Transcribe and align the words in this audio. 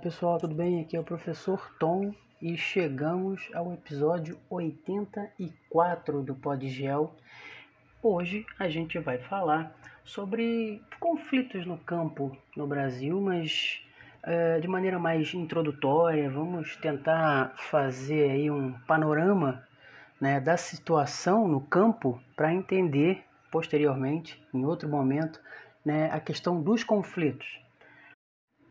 pessoal, 0.00 0.38
tudo 0.38 0.54
bem? 0.54 0.80
Aqui 0.80 0.96
é 0.96 1.00
o 1.00 1.04
professor 1.04 1.70
Tom 1.78 2.14
e 2.40 2.56
chegamos 2.56 3.50
ao 3.52 3.70
episódio 3.74 4.38
84 4.48 6.22
do 6.22 6.34
Podgel. 6.34 7.14
Hoje 8.02 8.46
a 8.58 8.66
gente 8.70 8.98
vai 8.98 9.18
falar 9.18 9.76
sobre 10.02 10.82
conflitos 10.98 11.66
no 11.66 11.76
campo 11.76 12.34
no 12.56 12.66
Brasil, 12.66 13.20
mas 13.20 13.84
é, 14.22 14.58
de 14.58 14.66
maneira 14.66 14.98
mais 14.98 15.34
introdutória. 15.34 16.30
Vamos 16.30 16.76
tentar 16.76 17.52
fazer 17.58 18.30
aí 18.30 18.50
um 18.50 18.72
panorama 18.86 19.62
né, 20.18 20.40
da 20.40 20.56
situação 20.56 21.46
no 21.46 21.60
campo 21.60 22.18
para 22.34 22.54
entender 22.54 23.22
posteriormente, 23.50 24.42
em 24.54 24.64
outro 24.64 24.88
momento, 24.88 25.38
né, 25.84 26.10
a 26.10 26.18
questão 26.18 26.62
dos 26.62 26.82
conflitos. 26.82 27.59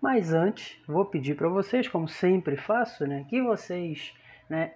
Mas 0.02 0.34
antes, 0.34 0.77
vou 0.88 1.05
pedir 1.05 1.35
para 1.35 1.49
vocês, 1.49 1.88
como 1.88 2.08
sempre 2.08 2.55
faço, 2.55 3.05
né, 3.05 3.26
que 3.30 3.41
vocês 3.41 4.13
né, 4.49 4.73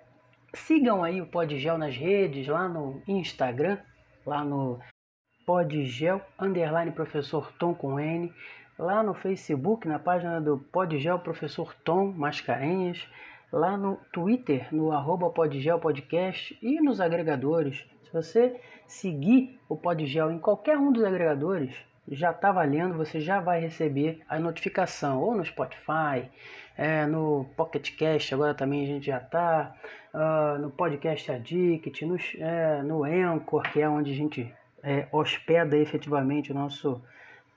sigam 0.53 1.03
aí 1.03 1.21
o 1.21 1.27
Podgel 1.27 1.77
nas 1.77 1.95
redes, 1.95 2.47
lá 2.47 2.67
no 2.67 3.01
Instagram, 3.07 3.77
lá 4.25 4.43
no 4.43 4.79
Podgel, 5.45 6.21
underline 6.37 6.91
professor 6.91 7.51
Tom 7.53 7.73
com 7.73 7.99
N, 7.99 8.33
lá 8.77 9.01
no 9.01 9.13
Facebook, 9.13 9.87
na 9.87 9.97
página 9.97 10.41
do 10.41 10.57
Podgel 10.57 11.19
Professor 11.19 11.73
Tom 11.83 12.11
Mascarenhas, 12.11 13.07
lá 13.51 13.77
no 13.77 13.97
Twitter, 14.11 14.67
no 14.73 14.91
arroba 14.91 15.29
Podgel 15.29 15.79
Podcast 15.79 16.57
e 16.61 16.81
nos 16.81 16.99
agregadores. 16.99 17.85
Se 18.03 18.11
você 18.11 18.59
seguir 18.87 19.59
o 19.69 19.77
Podgel 19.77 20.31
em 20.31 20.39
qualquer 20.39 20.77
um 20.77 20.91
dos 20.91 21.03
agregadores, 21.03 21.73
já 22.07 22.31
está 22.31 22.51
valendo, 22.51 22.95
você 22.95 23.19
já 23.19 23.39
vai 23.39 23.59
receber 23.59 24.21
a 24.27 24.37
notificação, 24.39 25.21
ou 25.21 25.35
no 25.35 25.45
Spotify, 25.45 26.29
é, 26.77 27.05
no 27.05 27.45
Pocket 27.55 27.95
Cast, 27.95 28.33
agora 28.33 28.53
também 28.53 28.83
a 28.83 28.87
gente 28.87 29.05
já 29.05 29.17
está, 29.17 29.75
uh, 30.13 30.17
ah, 30.17 30.57
no 30.59 30.71
Podcast 30.71 31.31
Addict, 31.31 32.05
no, 32.05 32.17
é, 32.39 32.81
no 32.81 33.03
Anchor, 33.03 33.61
que 33.71 33.81
é 33.81 33.87
onde 33.87 34.11
a 34.11 34.15
gente 34.15 34.53
é, 34.81 35.07
hospeda 35.11 35.77
efetivamente 35.77 36.51
o 36.51 36.55
nosso 36.55 37.01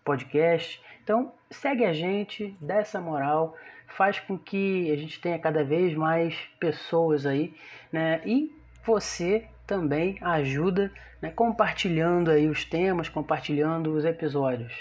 podcast. 0.04 0.80
Então, 1.02 1.32
segue 1.50 1.84
a 1.84 1.92
gente, 1.92 2.56
dá 2.60 2.76
essa 2.76 3.00
moral, 3.00 3.56
faz 3.88 4.20
com 4.20 4.38
que 4.38 4.90
a 4.92 4.96
gente 4.96 5.20
tenha 5.20 5.38
cada 5.38 5.64
vez 5.64 5.94
mais 5.94 6.36
pessoas 6.60 7.26
aí, 7.26 7.54
né? 7.92 8.20
E 8.24 8.54
você 8.84 9.48
também 9.66 10.18
ajuda 10.20 10.92
né, 11.20 11.30
compartilhando 11.30 12.30
aí 12.30 12.48
os 12.48 12.64
temas, 12.64 13.08
compartilhando 13.08 13.92
os 13.94 14.04
episódios. 14.04 14.72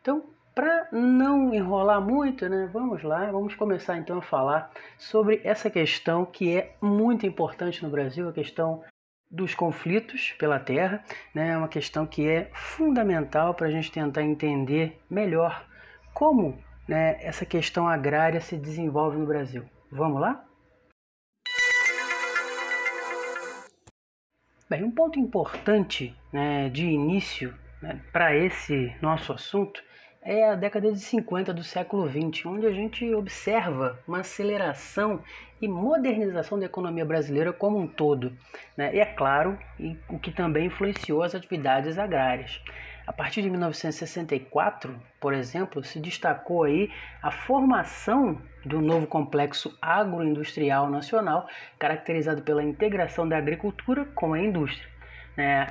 Então, 0.00 0.24
para 0.54 0.88
não 0.92 1.52
enrolar 1.52 2.00
muito, 2.00 2.48
né, 2.48 2.68
vamos 2.72 3.02
lá, 3.02 3.30
vamos 3.30 3.54
começar 3.54 3.98
então 3.98 4.18
a 4.18 4.22
falar 4.22 4.70
sobre 4.96 5.40
essa 5.44 5.68
questão 5.68 6.24
que 6.24 6.56
é 6.56 6.76
muito 6.80 7.26
importante 7.26 7.82
no 7.82 7.90
Brasil, 7.90 8.28
a 8.28 8.32
questão 8.32 8.82
dos 9.30 9.52
conflitos 9.54 10.32
pela 10.38 10.60
terra, 10.60 11.02
né, 11.34 11.50
é 11.50 11.56
uma 11.56 11.66
questão 11.68 12.06
que 12.06 12.28
é 12.28 12.50
fundamental 12.54 13.52
para 13.52 13.66
a 13.66 13.70
gente 13.70 13.90
tentar 13.90 14.22
entender 14.22 15.00
melhor 15.10 15.66
como 16.12 16.56
né, 16.86 17.18
essa 17.20 17.44
questão 17.44 17.88
agrária 17.88 18.40
se 18.40 18.56
desenvolve 18.56 19.18
no 19.18 19.26
Brasil. 19.26 19.64
Vamos 19.90 20.20
lá? 20.20 20.44
Bem, 24.68 24.82
um 24.82 24.90
ponto 24.90 25.18
importante 25.20 26.16
né, 26.32 26.70
de 26.70 26.86
início 26.86 27.54
né, 27.82 28.00
para 28.10 28.34
esse 28.34 28.96
nosso 29.02 29.30
assunto 29.30 29.82
é 30.22 30.48
a 30.48 30.54
década 30.54 30.90
de 30.90 30.98
50 30.98 31.52
do 31.52 31.62
século 31.62 32.06
20, 32.06 32.48
onde 32.48 32.66
a 32.66 32.72
gente 32.72 33.14
observa 33.14 33.98
uma 34.08 34.20
aceleração 34.20 35.22
e 35.60 35.68
modernização 35.68 36.58
da 36.58 36.64
economia 36.64 37.04
brasileira 37.04 37.52
como 37.52 37.78
um 37.78 37.86
todo. 37.86 38.32
Né? 38.74 38.96
E 38.96 39.00
é 39.00 39.04
claro, 39.04 39.58
o 40.08 40.18
que 40.18 40.30
também 40.30 40.68
influenciou 40.68 41.22
as 41.22 41.34
atividades 41.34 41.98
agrárias. 41.98 42.58
A 43.06 43.12
partir 43.12 43.42
de 43.42 43.50
1964, 43.50 44.98
por 45.20 45.34
exemplo, 45.34 45.84
se 45.84 46.00
destacou 46.00 46.64
aí 46.64 46.90
a 47.22 47.30
formação 47.30 48.40
do 48.64 48.80
novo 48.80 49.06
complexo 49.06 49.76
agroindustrial 49.80 50.88
nacional, 50.88 51.46
caracterizado 51.78 52.40
pela 52.40 52.62
integração 52.62 53.28
da 53.28 53.36
agricultura 53.36 54.06
com 54.14 54.32
a 54.32 54.40
indústria. 54.40 54.88
Né? 55.36 55.66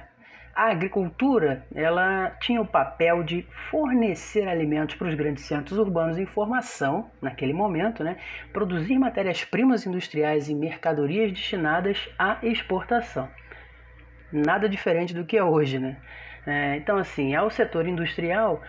A 0.56 0.70
agricultura 0.70 1.66
ela 1.74 2.30
tinha 2.40 2.62
o 2.62 2.68
papel 2.68 3.24
de 3.24 3.48
fornecer 3.72 4.48
alimentos 4.48 4.94
para 4.94 5.08
os 5.08 5.16
grandes 5.16 5.46
centros 5.46 5.80
urbanos 5.80 6.20
em 6.20 6.28
formação, 6.28 7.10
naquele 7.20 7.54
momento, 7.54 8.04
né? 8.04 8.18
produzir 8.52 9.00
matérias-primas 9.00 9.88
industriais 9.88 10.50
e 10.50 10.54
mercadorias 10.54 11.32
destinadas 11.32 12.08
à 12.20 12.38
exportação. 12.44 13.28
Nada 14.32 14.70
diferente 14.70 15.16
do 15.16 15.26
que 15.26 15.36
é 15.36 15.44
hoje. 15.44 15.80
Né? 15.80 15.98
É, 16.46 16.76
então, 16.76 16.98
assim, 16.98 17.34
ao 17.36 17.50
setor 17.50 17.88
industrial 17.88 18.62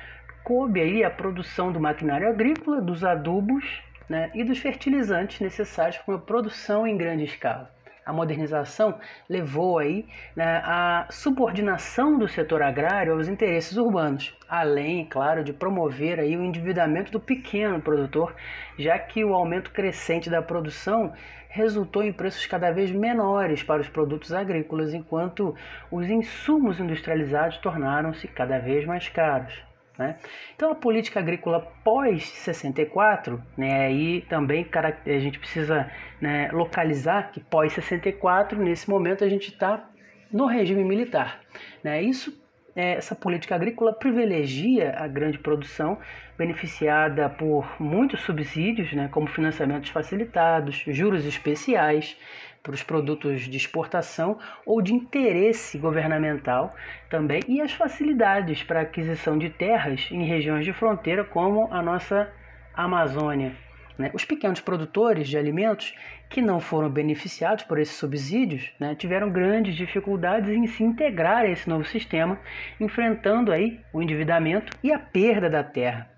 coube 0.44 0.80
aí 0.80 1.02
a 1.02 1.10
produção 1.10 1.72
do 1.72 1.80
maquinário 1.80 2.28
agrícola, 2.28 2.80
dos 2.80 3.02
adubos 3.02 3.82
né, 4.08 4.30
e 4.34 4.44
dos 4.44 4.58
fertilizantes 4.58 5.40
necessários 5.40 5.98
para 5.98 6.14
uma 6.14 6.20
produção 6.20 6.86
em 6.86 6.96
grande 6.96 7.24
escala. 7.24 7.73
A 8.04 8.12
modernização 8.12 8.98
levou 9.28 9.78
aí 9.78 10.06
né, 10.36 10.60
a 10.64 11.06
subordinação 11.10 12.18
do 12.18 12.28
setor 12.28 12.62
agrário 12.62 13.14
aos 13.14 13.28
interesses 13.28 13.76
urbanos, 13.76 14.36
além, 14.48 15.06
claro, 15.06 15.42
de 15.42 15.52
promover 15.52 16.20
aí 16.20 16.36
o 16.36 16.42
endividamento 16.42 17.10
do 17.10 17.18
pequeno 17.18 17.80
produtor, 17.80 18.34
já 18.78 18.98
que 18.98 19.24
o 19.24 19.32
aumento 19.32 19.70
crescente 19.70 20.28
da 20.28 20.42
produção 20.42 21.14
resultou 21.48 22.02
em 22.02 22.12
preços 22.12 22.44
cada 22.46 22.72
vez 22.72 22.90
menores 22.90 23.62
para 23.62 23.80
os 23.80 23.88
produtos 23.88 24.32
agrícolas, 24.32 24.92
enquanto 24.92 25.54
os 25.90 26.08
insumos 26.08 26.80
industrializados 26.80 27.58
tornaram-se 27.58 28.26
cada 28.28 28.58
vez 28.58 28.84
mais 28.84 29.08
caros. 29.08 29.73
Né? 29.98 30.16
Então 30.56 30.72
a 30.72 30.74
política 30.74 31.20
agrícola 31.20 31.60
pós 31.84 32.24
64, 32.24 33.40
né, 33.56 33.86
aí 33.86 34.22
também 34.22 34.66
a 35.06 35.18
gente 35.18 35.38
precisa 35.38 35.88
né, 36.20 36.50
localizar 36.52 37.30
que 37.30 37.40
pós 37.40 37.72
64, 37.72 38.60
nesse 38.60 38.90
momento 38.90 39.22
a 39.22 39.28
gente 39.28 39.52
está 39.52 39.88
no 40.32 40.46
regime 40.46 40.82
militar. 40.82 41.40
Né? 41.82 42.02
Isso 42.02 42.36
é, 42.76 42.94
essa 42.94 43.14
política 43.14 43.54
agrícola 43.54 43.92
privilegia 43.92 44.94
a 44.98 45.06
grande 45.06 45.38
produção, 45.38 45.98
beneficiada 46.36 47.28
por 47.28 47.80
muitos 47.80 48.22
subsídios, 48.22 48.92
né, 48.92 49.08
como 49.12 49.28
financiamentos 49.28 49.90
facilitados, 49.90 50.82
juros 50.88 51.24
especiais 51.24 52.16
para 52.64 52.72
os 52.72 52.82
produtos 52.82 53.42
de 53.42 53.58
exportação 53.58 54.38
ou 54.64 54.80
de 54.80 54.94
interesse 54.94 55.76
governamental 55.76 56.74
também, 57.10 57.42
e 57.46 57.60
as 57.60 57.72
facilidades 57.72 58.62
para 58.62 58.80
aquisição 58.80 59.36
de 59.36 59.50
terras 59.50 60.08
em 60.10 60.24
regiões 60.24 60.64
de 60.64 60.72
fronteira, 60.72 61.22
como 61.22 61.68
a 61.70 61.82
nossa 61.82 62.32
Amazônia. 62.72 63.52
Né? 63.98 64.10
Os 64.14 64.24
pequenos 64.24 64.60
produtores 64.60 65.28
de 65.28 65.36
alimentos 65.36 65.94
que 66.30 66.40
não 66.40 66.58
foram 66.58 66.88
beneficiados 66.88 67.64
por 67.64 67.78
esses 67.78 67.96
subsídios 67.96 68.72
né, 68.80 68.94
tiveram 68.94 69.30
grandes 69.30 69.76
dificuldades 69.76 70.48
em 70.48 70.66
se 70.66 70.82
integrar 70.82 71.42
a 71.42 71.48
esse 71.48 71.68
novo 71.68 71.84
sistema, 71.84 72.40
enfrentando 72.80 73.52
aí 73.52 73.78
o 73.92 74.02
endividamento 74.02 74.72
e 74.82 74.90
a 74.90 74.98
perda 74.98 75.50
da 75.50 75.62
terra. 75.62 76.13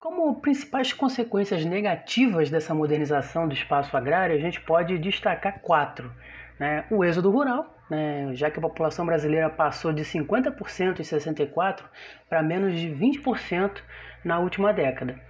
Como 0.00 0.40
principais 0.40 0.94
consequências 0.94 1.62
negativas 1.66 2.48
dessa 2.48 2.74
modernização 2.74 3.46
do 3.46 3.52
espaço 3.52 3.94
agrário, 3.94 4.34
a 4.34 4.38
gente 4.38 4.58
pode 4.58 4.98
destacar 4.98 5.60
quatro. 5.60 6.10
Né? 6.58 6.86
O 6.90 7.04
êxodo 7.04 7.30
rural, 7.30 7.76
né? 7.90 8.34
já 8.34 8.50
que 8.50 8.58
a 8.58 8.62
população 8.62 9.04
brasileira 9.04 9.50
passou 9.50 9.92
de 9.92 10.02
50% 10.02 11.00
em 11.00 11.04
64 11.04 11.86
para 12.30 12.42
menos 12.42 12.80
de 12.80 12.88
20% 12.88 13.82
na 14.24 14.38
última 14.38 14.72
década. 14.72 15.20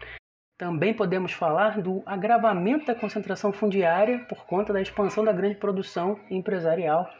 Também 0.56 0.94
podemos 0.94 1.32
falar 1.32 1.80
do 1.80 2.04
agravamento 2.06 2.86
da 2.86 2.94
concentração 2.94 3.52
fundiária 3.52 4.20
por 4.28 4.46
conta 4.46 4.72
da 4.72 4.80
expansão 4.80 5.24
da 5.24 5.32
grande 5.32 5.56
produção 5.56 6.20
empresarial. 6.30 7.10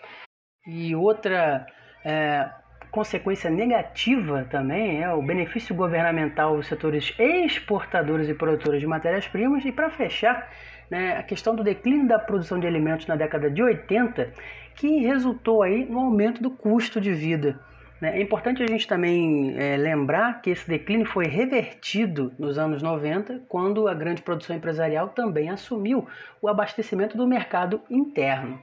E 0.65 0.95
outra 0.95 1.67
é, 2.05 2.49
consequência 2.91 3.51
negativa 3.51 4.47
também 4.51 5.03
é 5.03 5.13
o 5.13 5.23
benefício 5.23 5.75
governamental 5.75 6.57
dos 6.57 6.67
setores 6.67 7.15
exportadores 7.19 8.29
e 8.29 8.35
produtores 8.35 8.81
de 8.81 8.87
matérias-primas. 8.87 9.65
E 9.65 9.73
para 9.73 9.91
fechar, 9.91 10.51
né, 10.91 11.17
a 11.17 11.23
questão 11.23 11.55
do 11.55 11.63
declínio 11.63 12.09
da 12.09 12.19
produção 12.19 12.59
de 12.59 12.67
alimentos 12.67 13.07
na 13.07 13.17
década 13.17 13.51
de 13.51 13.63
80, 13.63 14.33
que 14.75 15.01
resultou 15.01 15.63
aí 15.63 15.85
no 15.85 16.01
aumento 16.01 16.43
do 16.43 16.51
custo 16.51 17.01
de 17.01 17.13
vida. 17.13 17.61
Né? 18.01 18.19
É 18.19 18.23
importante 18.23 18.63
a 18.63 18.67
gente 18.67 18.89
também 18.89 19.55
é, 19.57 19.77
lembrar 19.77 20.41
que 20.41 20.51
esse 20.51 20.67
declínio 20.67 21.07
foi 21.07 21.27
revertido 21.27 22.33
nos 22.39 22.59
anos 22.59 22.83
90, 22.83 23.43
quando 23.49 23.87
a 23.87 23.95
grande 23.95 24.23
produção 24.23 24.57
empresarial 24.57 25.09
também 25.11 25.51
assumiu 25.51 26.07
o 26.41 26.49
abastecimento 26.49 27.17
do 27.17 27.27
mercado 27.27 27.81
interno. 27.91 28.59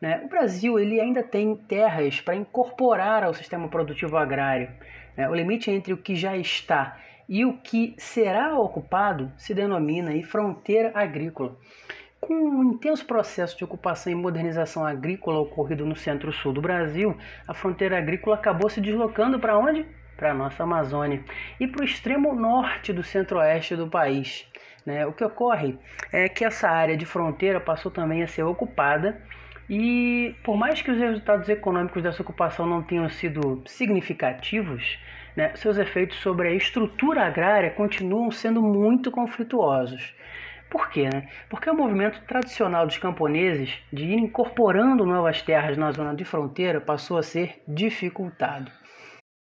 Né? 0.00 0.20
O 0.24 0.28
Brasil 0.28 0.78
ele 0.78 1.00
ainda 1.00 1.22
tem 1.22 1.56
terras 1.56 2.20
para 2.20 2.34
incorporar 2.34 3.24
ao 3.24 3.34
sistema 3.34 3.68
produtivo 3.68 4.16
agrário. 4.16 4.70
Né? 5.16 5.28
O 5.28 5.34
limite 5.34 5.70
entre 5.70 5.92
o 5.92 5.96
que 5.96 6.14
já 6.16 6.36
está 6.36 6.98
e 7.28 7.44
o 7.44 7.54
que 7.58 7.94
será 7.96 8.58
ocupado 8.58 9.32
se 9.36 9.54
denomina 9.54 10.10
aí 10.10 10.22
fronteira 10.22 10.92
agrícola. 10.94 11.56
Com 12.20 12.34
um 12.34 12.64
intenso 12.64 13.04
processo 13.04 13.56
de 13.56 13.64
ocupação 13.64 14.10
e 14.10 14.16
modernização 14.16 14.86
agrícola 14.86 15.40
ocorrido 15.40 15.84
no 15.84 15.94
centro-sul 15.94 16.52
do 16.54 16.62
Brasil, 16.62 17.16
a 17.46 17.52
fronteira 17.52 17.98
agrícola 17.98 18.36
acabou 18.36 18.70
se 18.70 18.80
deslocando 18.80 19.38
para 19.38 19.58
onde? 19.58 19.86
Para 20.16 20.30
a 20.30 20.34
nossa 20.34 20.62
Amazônia 20.62 21.22
e 21.60 21.66
para 21.66 21.82
o 21.82 21.84
extremo 21.84 22.34
norte 22.34 22.92
do 22.92 23.02
centro-oeste 23.02 23.76
do 23.76 23.88
país. 23.88 24.50
Né? 24.86 25.06
O 25.06 25.12
que 25.12 25.24
ocorre 25.24 25.78
é 26.12 26.28
que 26.28 26.44
essa 26.44 26.68
área 26.68 26.96
de 26.96 27.04
fronteira 27.04 27.60
passou 27.60 27.90
também 27.90 28.22
a 28.22 28.26
ser 28.26 28.42
ocupada 28.42 29.20
e 29.68 30.34
por 30.44 30.56
mais 30.56 30.82
que 30.82 30.90
os 30.90 30.98
resultados 30.98 31.48
econômicos 31.48 32.02
dessa 32.02 32.22
ocupação 32.22 32.66
não 32.66 32.82
tenham 32.82 33.08
sido 33.08 33.62
significativos, 33.66 34.98
né, 35.36 35.54
seus 35.56 35.78
efeitos 35.78 36.18
sobre 36.18 36.48
a 36.48 36.54
estrutura 36.54 37.26
agrária 37.26 37.70
continuam 37.70 38.30
sendo 38.30 38.62
muito 38.62 39.10
conflituosos. 39.10 40.14
Por 40.70 40.90
quê? 40.90 41.08
Né? 41.12 41.28
Porque 41.48 41.70
o 41.70 41.74
movimento 41.74 42.20
tradicional 42.26 42.86
dos 42.86 42.98
camponeses 42.98 43.80
de 43.92 44.04
ir 44.04 44.18
incorporando 44.18 45.06
novas 45.06 45.40
terras 45.40 45.76
na 45.76 45.90
zona 45.92 46.14
de 46.14 46.24
fronteira 46.24 46.80
passou 46.80 47.16
a 47.16 47.22
ser 47.22 47.62
dificultado. 47.66 48.70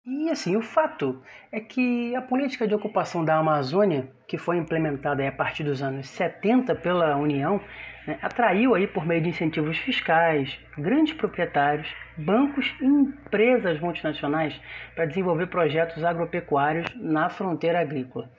E 0.06 0.28
assim, 0.28 0.54
o 0.54 0.60
fato 0.60 1.22
é 1.50 1.60
que 1.60 2.14
a 2.14 2.20
política 2.20 2.68
de 2.68 2.74
ocupação 2.74 3.24
da 3.24 3.38
Amazônia, 3.38 4.06
que 4.28 4.36
foi 4.36 4.58
implementada 4.58 5.26
a 5.26 5.32
partir 5.32 5.64
dos 5.64 5.82
anos 5.82 6.08
70 6.10 6.74
pela 6.74 7.16
União, 7.16 7.58
né, 8.06 8.18
atraiu 8.22 8.74
aí 8.74 8.86
por 8.86 9.06
meio 9.06 9.22
de 9.22 9.30
incentivos 9.30 9.78
fiscais 9.78 10.58
grandes 10.76 11.14
proprietários, 11.14 11.88
bancos 12.16 12.74
e 12.80 12.84
empresas 12.84 13.80
multinacionais 13.80 14.60
para 14.94 15.06
desenvolver 15.06 15.46
projetos 15.46 16.04
agropecuários 16.04 16.86
na 16.96 17.28
fronteira 17.28 17.80
agrícola. 17.80 18.30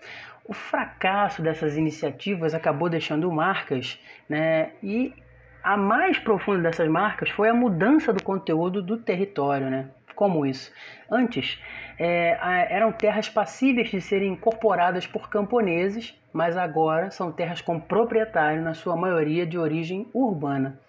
O 0.44 0.54
fracasso 0.54 1.42
dessas 1.42 1.76
iniciativas 1.76 2.54
acabou 2.54 2.90
deixando 2.90 3.32
marcas, 3.32 4.00
né, 4.30 4.72
e 4.84 5.14
a 5.64 5.76
mais 5.76 6.20
profunda 6.20 6.62
dessas 6.62 6.88
marcas 6.88 7.30
foi 7.32 7.50
a 7.50 7.54
mudança 7.54 8.14
do 8.14 8.22
conteúdo 8.22 8.84
do 8.84 8.98
território, 8.98 9.68
né? 9.70 9.90
Como 10.16 10.46
isso? 10.46 10.72
Antes, 11.12 11.62
é, 12.00 12.38
eram 12.70 12.92
terras 12.92 13.30
passíveis 13.30 13.90
de 13.90 14.02
serem 14.02 14.34
incorporadas 14.34 15.06
por 15.06 15.30
camponeses, 15.30 16.18
mas 16.32 16.58
agora 16.58 17.12
são 17.12 17.32
terras 17.32 17.62
com 17.62 17.80
proprietário, 17.80 18.62
na 18.62 18.74
sua 18.74 18.96
maioria 18.96 19.46
de 19.46 19.58
origem 19.58 20.08
urbana. 20.14 20.80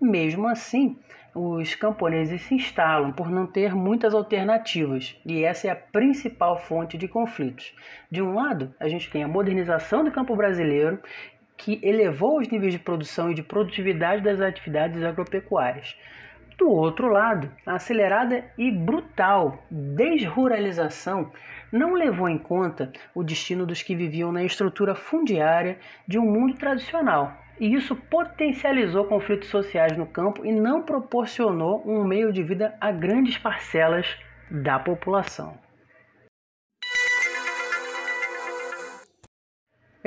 Mesmo 0.00 0.48
assim, 0.48 0.96
os 1.34 1.74
camponeses 1.74 2.42
se 2.42 2.54
instalam 2.54 3.12
por 3.12 3.30
não 3.30 3.46
ter 3.46 3.74
muitas 3.74 4.14
alternativas, 4.14 5.16
e 5.26 5.44
essa 5.44 5.68
é 5.68 5.70
a 5.70 5.76
principal 5.76 6.58
fonte 6.58 6.96
de 6.96 7.06
conflitos. 7.06 7.74
De 8.10 8.22
um 8.22 8.34
lado, 8.34 8.74
a 8.80 8.88
gente 8.88 9.10
tem 9.10 9.22
a 9.22 9.28
modernização 9.28 10.02
do 10.02 10.10
campo 10.10 10.34
brasileiro, 10.34 11.00
que 11.56 11.80
elevou 11.82 12.38
os 12.38 12.48
níveis 12.48 12.72
de 12.72 12.78
produção 12.78 13.30
e 13.30 13.34
de 13.34 13.42
produtividade 13.42 14.22
das 14.22 14.40
atividades 14.40 15.02
agropecuárias. 15.02 15.96
Do 16.58 16.68
outro 16.68 17.06
lado, 17.06 17.48
a 17.64 17.74
acelerada 17.74 18.44
e 18.58 18.68
brutal 18.68 19.62
desruralização 19.70 21.30
não 21.70 21.94
levou 21.94 22.28
em 22.28 22.36
conta 22.36 22.92
o 23.14 23.22
destino 23.22 23.64
dos 23.64 23.80
que 23.80 23.94
viviam 23.94 24.32
na 24.32 24.42
estrutura 24.42 24.96
fundiária 24.96 25.78
de 26.06 26.18
um 26.18 26.24
mundo 26.24 26.54
tradicional. 26.54 27.32
E 27.60 27.72
isso 27.72 27.94
potencializou 27.94 29.04
conflitos 29.04 29.48
sociais 29.48 29.96
no 29.96 30.06
campo 30.06 30.44
e 30.44 30.50
não 30.50 30.82
proporcionou 30.82 31.80
um 31.86 32.02
meio 32.02 32.32
de 32.32 32.42
vida 32.42 32.74
a 32.80 32.90
grandes 32.90 33.38
parcelas 33.38 34.18
da 34.50 34.80
população. 34.80 35.56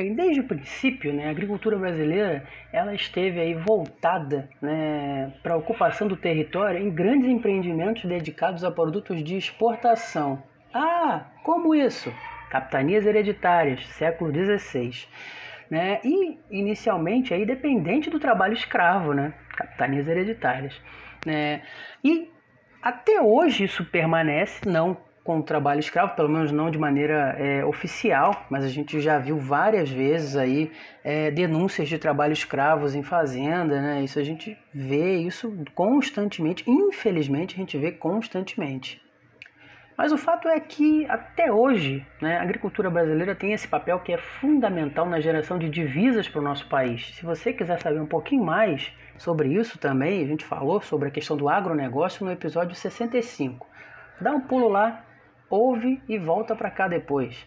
Desde 0.10 0.42
o 0.42 0.48
princípio, 0.48 1.14
né, 1.14 1.28
a 1.28 1.32
agricultura 1.32 1.78
brasileira 1.78 2.44
ela 2.74 2.94
esteve 2.94 3.40
aí 3.40 3.54
voltada 3.54 4.50
né, 4.62 5.34
para 5.44 5.54
a 5.54 5.58
ocupação 5.58 6.08
do 6.08 6.16
território 6.16 6.80
em 6.80 6.90
grandes 6.90 7.30
empreendimentos 7.30 8.06
dedicados 8.06 8.64
a 8.64 8.72
produtos 8.72 9.24
de 9.24 9.38
exportação. 9.38 10.42
Ah, 10.74 11.26
como 11.44 11.76
isso? 11.76 12.14
Capitanias 12.50 13.06
hereditárias, 13.06 13.86
século 13.88 14.32
XVI. 14.34 15.08
Né? 15.70 16.00
E 16.04 16.38
inicialmente 16.50 17.34
aí 17.34 17.46
dependente 17.46 18.10
do 18.10 18.20
trabalho 18.20 18.54
escravo, 18.54 19.14
né? 19.14 19.34
capitanias 19.56 20.08
hereditárias. 20.08 20.82
Né? 21.26 21.62
E 22.04 22.30
até 22.82 23.22
hoje 23.22 23.66
isso 23.66 23.86
permanece, 23.86 24.68
não 24.68 24.98
com 25.24 25.40
o 25.40 25.44
trabalho 25.44 25.80
escravo, 25.80 26.16
pelo 26.16 26.30
menos 26.30 26.52
não 26.52 26.72
de 26.72 26.80
maneira 26.80 27.36
é, 27.38 27.64
oficial, 27.64 28.46
mas 28.50 28.64
a 28.64 28.68
gente 28.68 29.00
já 29.00 29.20
viu 29.20 29.38
várias 29.38 29.90
vezes 29.90 30.36
aí 30.36 30.72
é, 31.04 31.30
denúncias 31.30 31.88
de 31.88 31.98
trabalho 31.98 32.34
escravos 32.34 32.96
em 32.96 33.04
fazenda, 33.04 33.80
né? 33.80 34.02
Isso 34.02 34.18
a 34.18 34.24
gente 34.24 34.58
vê 34.74 35.18
isso 35.18 35.56
constantemente, 35.76 36.64
infelizmente 36.68 37.56
a 37.56 37.58
gente 37.58 37.78
vê 37.78 37.92
constantemente. 37.92 39.02
Mas 39.98 40.12
o 40.12 40.18
fato 40.18 40.48
é 40.48 40.60
que 40.60 41.06
até 41.08 41.52
hoje 41.52 42.04
né, 42.20 42.38
a 42.38 42.42
agricultura 42.42 42.90
brasileira 42.90 43.36
tem 43.36 43.54
esse 43.54 43.68
papel 43.68 44.00
que 44.00 44.12
é 44.12 44.18
fundamental 44.18 45.08
na 45.08 45.20
geração 45.20 45.60
de 45.60 45.70
divisas 45.70 46.28
para 46.28 46.42
o 46.42 46.44
nosso 46.44 46.68
país. 46.68 47.14
Se 47.16 47.24
você 47.24 47.54
quiser 47.54 47.80
saber 47.80 48.00
um 48.00 48.08
pouquinho 48.08 48.44
mais 48.44 48.92
sobre 49.18 49.50
isso 49.50 49.78
também, 49.78 50.24
a 50.24 50.28
gente 50.28 50.44
falou 50.44 50.82
sobre 50.82 51.10
a 51.10 51.12
questão 51.12 51.38
do 51.38 51.48
agronegócio 51.48 52.26
no 52.26 52.32
episódio 52.32 52.74
65. 52.74 53.68
Dá 54.20 54.32
um 54.32 54.42
pulo 54.42 54.70
lá, 54.70 55.04
ouve 55.52 56.02
e 56.08 56.18
volta 56.18 56.56
para 56.56 56.72
cá 56.72 56.88
depois. 56.88 57.46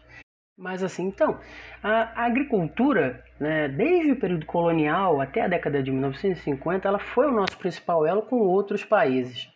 Mas 0.57 0.85
assim, 0.85 1.09
então, 1.09 1.41
a 1.83 2.25
agricultura, 2.25 3.25
né, 3.41 3.67
desde 3.67 4.13
o 4.13 4.17
período 4.17 4.47
colonial 4.47 5.21
até 5.21 5.41
a 5.41 5.49
década 5.49 5.83
de 5.83 5.91
1950, 5.91 6.87
ela 6.87 7.01
foi 7.01 7.27
o 7.27 7.33
nosso 7.33 7.59
principal 7.59 8.07
elo 8.07 8.23
com 8.23 8.37
outros 8.37 8.85
países. 8.85 9.53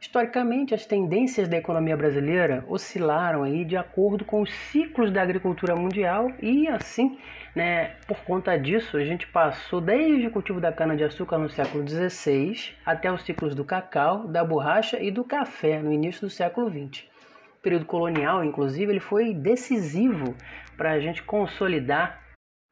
Historicamente, 0.00 0.74
as 0.74 0.86
tendências 0.86 1.48
da 1.48 1.58
economia 1.58 1.96
brasileira 1.96 2.64
oscilaram 2.68 3.42
aí 3.42 3.62
de 3.62 3.76
acordo 3.76 4.24
com 4.24 4.40
os 4.40 4.50
ciclos 4.50 5.10
da 5.10 5.20
agricultura 5.20 5.76
mundial 5.76 6.30
e 6.40 6.66
assim, 6.68 7.18
né, 7.54 7.96
por 8.06 8.18
conta 8.20 8.56
disso, 8.56 8.96
a 8.96 9.04
gente 9.04 9.26
passou 9.26 9.82
desde 9.82 10.28
o 10.28 10.30
cultivo 10.30 10.60
da 10.60 10.72
cana-de-açúcar 10.72 11.36
no 11.36 11.50
século 11.50 11.86
XVI 11.86 12.74
até 12.86 13.12
os 13.12 13.22
ciclos 13.22 13.54
do 13.54 13.64
cacau, 13.64 14.26
da 14.28 14.42
borracha 14.42 14.98
e 15.02 15.10
do 15.10 15.24
café 15.24 15.82
no 15.82 15.92
início 15.92 16.22
do 16.22 16.30
século 16.30 16.70
XX 16.70 17.17
período 17.62 17.86
colonial, 17.86 18.44
inclusive, 18.44 18.90
ele 18.90 19.00
foi 19.00 19.34
decisivo 19.34 20.34
para 20.76 20.92
a 20.92 21.00
gente 21.00 21.22
consolidar 21.22 22.22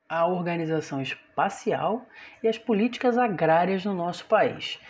a 0.08 0.26
organização 0.26 1.02
espacial 1.02 2.06
e 2.42 2.48
as 2.48 2.56
políticas 2.56 3.18
agrárias 3.18 3.84
no 3.84 3.94
nosso 3.94 4.26
país. 4.26 4.80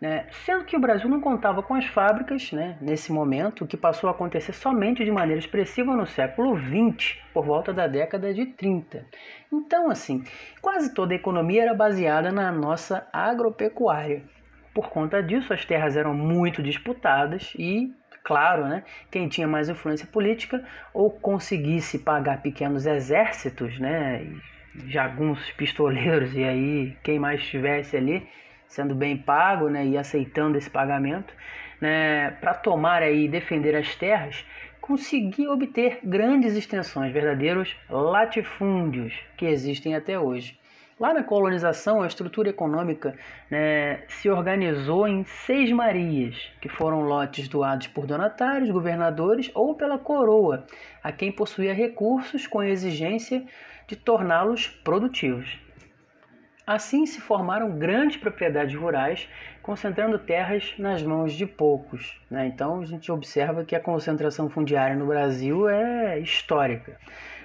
Né? 0.00 0.26
Sendo 0.44 0.64
que 0.64 0.76
o 0.76 0.80
Brasil 0.80 1.08
não 1.08 1.20
contava 1.20 1.62
com 1.62 1.74
as 1.74 1.86
fábricas 1.86 2.52
né, 2.52 2.76
nesse 2.80 3.10
momento, 3.10 3.64
o 3.64 3.66
que 3.66 3.76
passou 3.76 4.08
a 4.08 4.12
acontecer 4.12 4.52
somente 4.52 5.04
de 5.04 5.10
maneira 5.10 5.38
expressiva 5.38 5.96
no 5.96 6.06
século 6.06 6.56
XX, 6.58 7.18
por 7.32 7.44
volta 7.44 7.72
da 7.72 7.86
década 7.86 8.32
de 8.34 8.44
30. 8.44 9.06
Então, 9.50 9.90
assim, 9.90 10.22
quase 10.60 10.92
toda 10.92 11.14
a 11.14 11.16
economia 11.16 11.62
era 11.62 11.74
baseada 11.74 12.30
na 12.30 12.52
nossa 12.52 13.08
agropecuária. 13.10 14.22
Por 14.74 14.90
conta 14.90 15.22
disso, 15.22 15.54
as 15.54 15.64
terras 15.64 15.96
eram 15.96 16.12
muito 16.12 16.62
disputadas 16.62 17.54
e 17.58 17.90
claro, 18.26 18.66
né, 18.66 18.82
quem 19.08 19.28
tinha 19.28 19.46
mais 19.46 19.68
influência 19.68 20.04
política 20.04 20.64
ou 20.92 21.08
conseguisse 21.08 21.96
pagar 21.96 22.42
pequenos 22.42 22.84
exércitos, 22.84 23.78
né, 23.78 24.26
jagunços 24.88 25.48
pistoleiros 25.52 26.34
e 26.34 26.42
aí 26.42 26.96
quem 27.04 27.20
mais 27.20 27.40
estivesse 27.40 27.96
ali 27.96 28.28
sendo 28.66 28.96
bem 28.96 29.16
pago, 29.16 29.68
né, 29.68 29.86
e 29.86 29.96
aceitando 29.96 30.58
esse 30.58 30.68
pagamento, 30.68 31.32
né, 31.80 32.32
para 32.40 32.52
tomar 32.52 33.00
e 33.08 33.28
defender 33.28 33.76
as 33.76 33.94
terras, 33.94 34.44
conseguia 34.80 35.52
obter 35.52 36.00
grandes 36.02 36.56
extensões, 36.56 37.12
verdadeiros 37.12 37.76
latifúndios 37.88 39.14
que 39.36 39.46
existem 39.46 39.94
até 39.94 40.18
hoje. 40.18 40.58
Lá 40.98 41.12
na 41.12 41.22
colonização, 41.22 42.00
a 42.00 42.06
estrutura 42.06 42.48
econômica 42.48 43.14
né, 43.50 44.02
se 44.08 44.30
organizou 44.30 45.06
em 45.06 45.24
seis 45.24 45.70
marias, 45.70 46.50
que 46.58 46.70
foram 46.70 47.02
lotes 47.02 47.48
doados 47.48 47.86
por 47.88 48.06
donatários, 48.06 48.70
governadores 48.70 49.50
ou 49.54 49.74
pela 49.74 49.98
coroa, 49.98 50.66
a 51.02 51.12
quem 51.12 51.30
possuía 51.30 51.74
recursos 51.74 52.46
com 52.46 52.62
exigência 52.62 53.44
de 53.86 53.94
torná-los 53.94 54.68
produtivos. 54.68 55.60
Assim 56.66 57.04
se 57.04 57.20
formaram 57.20 57.78
grandes 57.78 58.16
propriedades 58.16 58.74
rurais, 58.74 59.28
concentrando 59.62 60.18
terras 60.18 60.74
nas 60.78 61.02
mãos 61.02 61.34
de 61.34 61.44
poucos. 61.44 62.18
Né? 62.30 62.46
Então 62.46 62.80
a 62.80 62.86
gente 62.86 63.12
observa 63.12 63.66
que 63.66 63.76
a 63.76 63.80
concentração 63.80 64.48
fundiária 64.48 64.96
no 64.96 65.06
Brasil 65.06 65.68
é 65.68 66.18
histórica. 66.18 66.98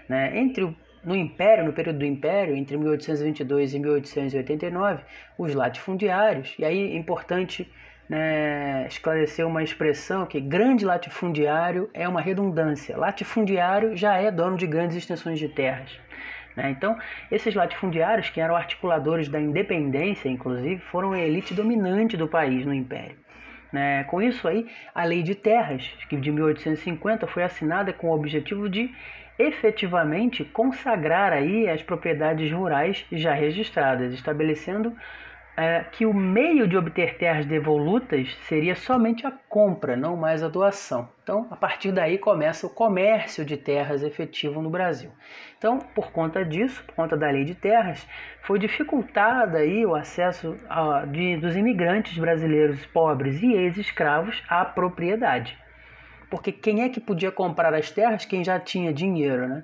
Né? 0.07 0.39
Entre 0.39 0.63
o 0.63 0.73
no 1.03 1.15
Império, 1.15 1.65
no 1.65 1.73
período 1.73 1.99
do 1.99 2.05
Império, 2.05 2.55
entre 2.55 2.77
1822 2.77 3.73
e 3.73 3.79
1889, 3.79 5.03
os 5.37 5.53
latifundiários, 5.53 6.55
e 6.59 6.65
aí 6.65 6.93
é 6.93 6.95
importante 6.95 7.71
né, 8.11 8.85
esclareceu 8.87 9.47
uma 9.47 9.63
expressão 9.63 10.25
que 10.25 10.39
grande 10.41 10.83
latifundiário 10.83 11.89
é 11.93 12.07
uma 12.07 12.19
redundância. 12.19 12.97
Latifundiário 12.97 13.95
já 13.95 14.17
é 14.17 14.29
dono 14.29 14.57
de 14.57 14.67
grandes 14.67 14.97
extensões 14.97 15.39
de 15.39 15.47
terras. 15.47 15.97
Né? 16.55 16.71
Então, 16.71 16.97
esses 17.31 17.55
latifundiários, 17.55 18.29
que 18.29 18.41
eram 18.41 18.55
articuladores 18.55 19.29
da 19.29 19.39
independência, 19.39 20.27
inclusive, 20.27 20.81
foram 20.81 21.13
a 21.13 21.19
elite 21.19 21.53
dominante 21.53 22.17
do 22.17 22.27
país 22.27 22.65
no 22.65 22.73
Império. 22.73 23.15
Né? 23.71 24.03
Com 24.05 24.21
isso 24.21 24.47
aí, 24.47 24.67
a 24.93 25.03
Lei 25.03 25.23
de 25.23 25.33
Terras, 25.33 25.89
que 26.09 26.17
de 26.17 26.31
1850 26.31 27.25
foi 27.27 27.43
assinada 27.43 27.93
com 27.93 28.09
o 28.09 28.13
objetivo 28.13 28.69
de 28.69 28.93
efetivamente 29.39 30.43
consagrar 30.43 31.33
aí 31.33 31.69
as 31.69 31.81
propriedades 31.81 32.51
rurais 32.51 33.05
já 33.11 33.33
registradas, 33.33 34.13
estabelecendo 34.13 34.95
é, 35.55 35.83
que 35.91 36.05
o 36.05 36.13
meio 36.13 36.67
de 36.67 36.77
obter 36.77 37.17
terras 37.17 37.45
devolutas 37.45 38.33
seria 38.47 38.75
somente 38.75 39.27
a 39.27 39.31
compra, 39.31 39.95
não 39.95 40.15
mais 40.15 40.41
a 40.41 40.47
doação. 40.47 41.09
Então, 41.23 41.47
a 41.51 41.55
partir 41.55 41.91
daí 41.91 42.17
começa 42.17 42.65
o 42.65 42.69
comércio 42.69 43.43
de 43.43 43.57
terras 43.57 44.01
efetivo 44.01 44.61
no 44.61 44.69
Brasil. 44.69 45.11
Então, 45.57 45.77
por 45.79 46.11
conta 46.11 46.43
disso, 46.43 46.83
por 46.85 46.95
conta 46.95 47.17
da 47.17 47.29
lei 47.29 47.43
de 47.43 47.53
terras, 47.53 48.07
foi 48.41 48.59
dificultado 48.59 49.57
aí 49.57 49.85
o 49.85 49.93
acesso 49.93 50.57
a, 50.69 51.05
de, 51.05 51.37
dos 51.37 51.55
imigrantes 51.55 52.17
brasileiros 52.17 52.85
pobres 52.87 53.41
e 53.41 53.53
ex-escravos 53.53 54.43
à 54.47 54.65
propriedade. 54.65 55.57
Porque 56.29 56.51
quem 56.51 56.83
é 56.83 56.89
que 56.89 57.01
podia 57.01 57.31
comprar 57.31 57.73
as 57.73 57.91
terras? 57.91 58.23
Quem 58.23 58.43
já 58.43 58.57
tinha 58.57 58.93
dinheiro, 58.93 59.47
né? 59.47 59.63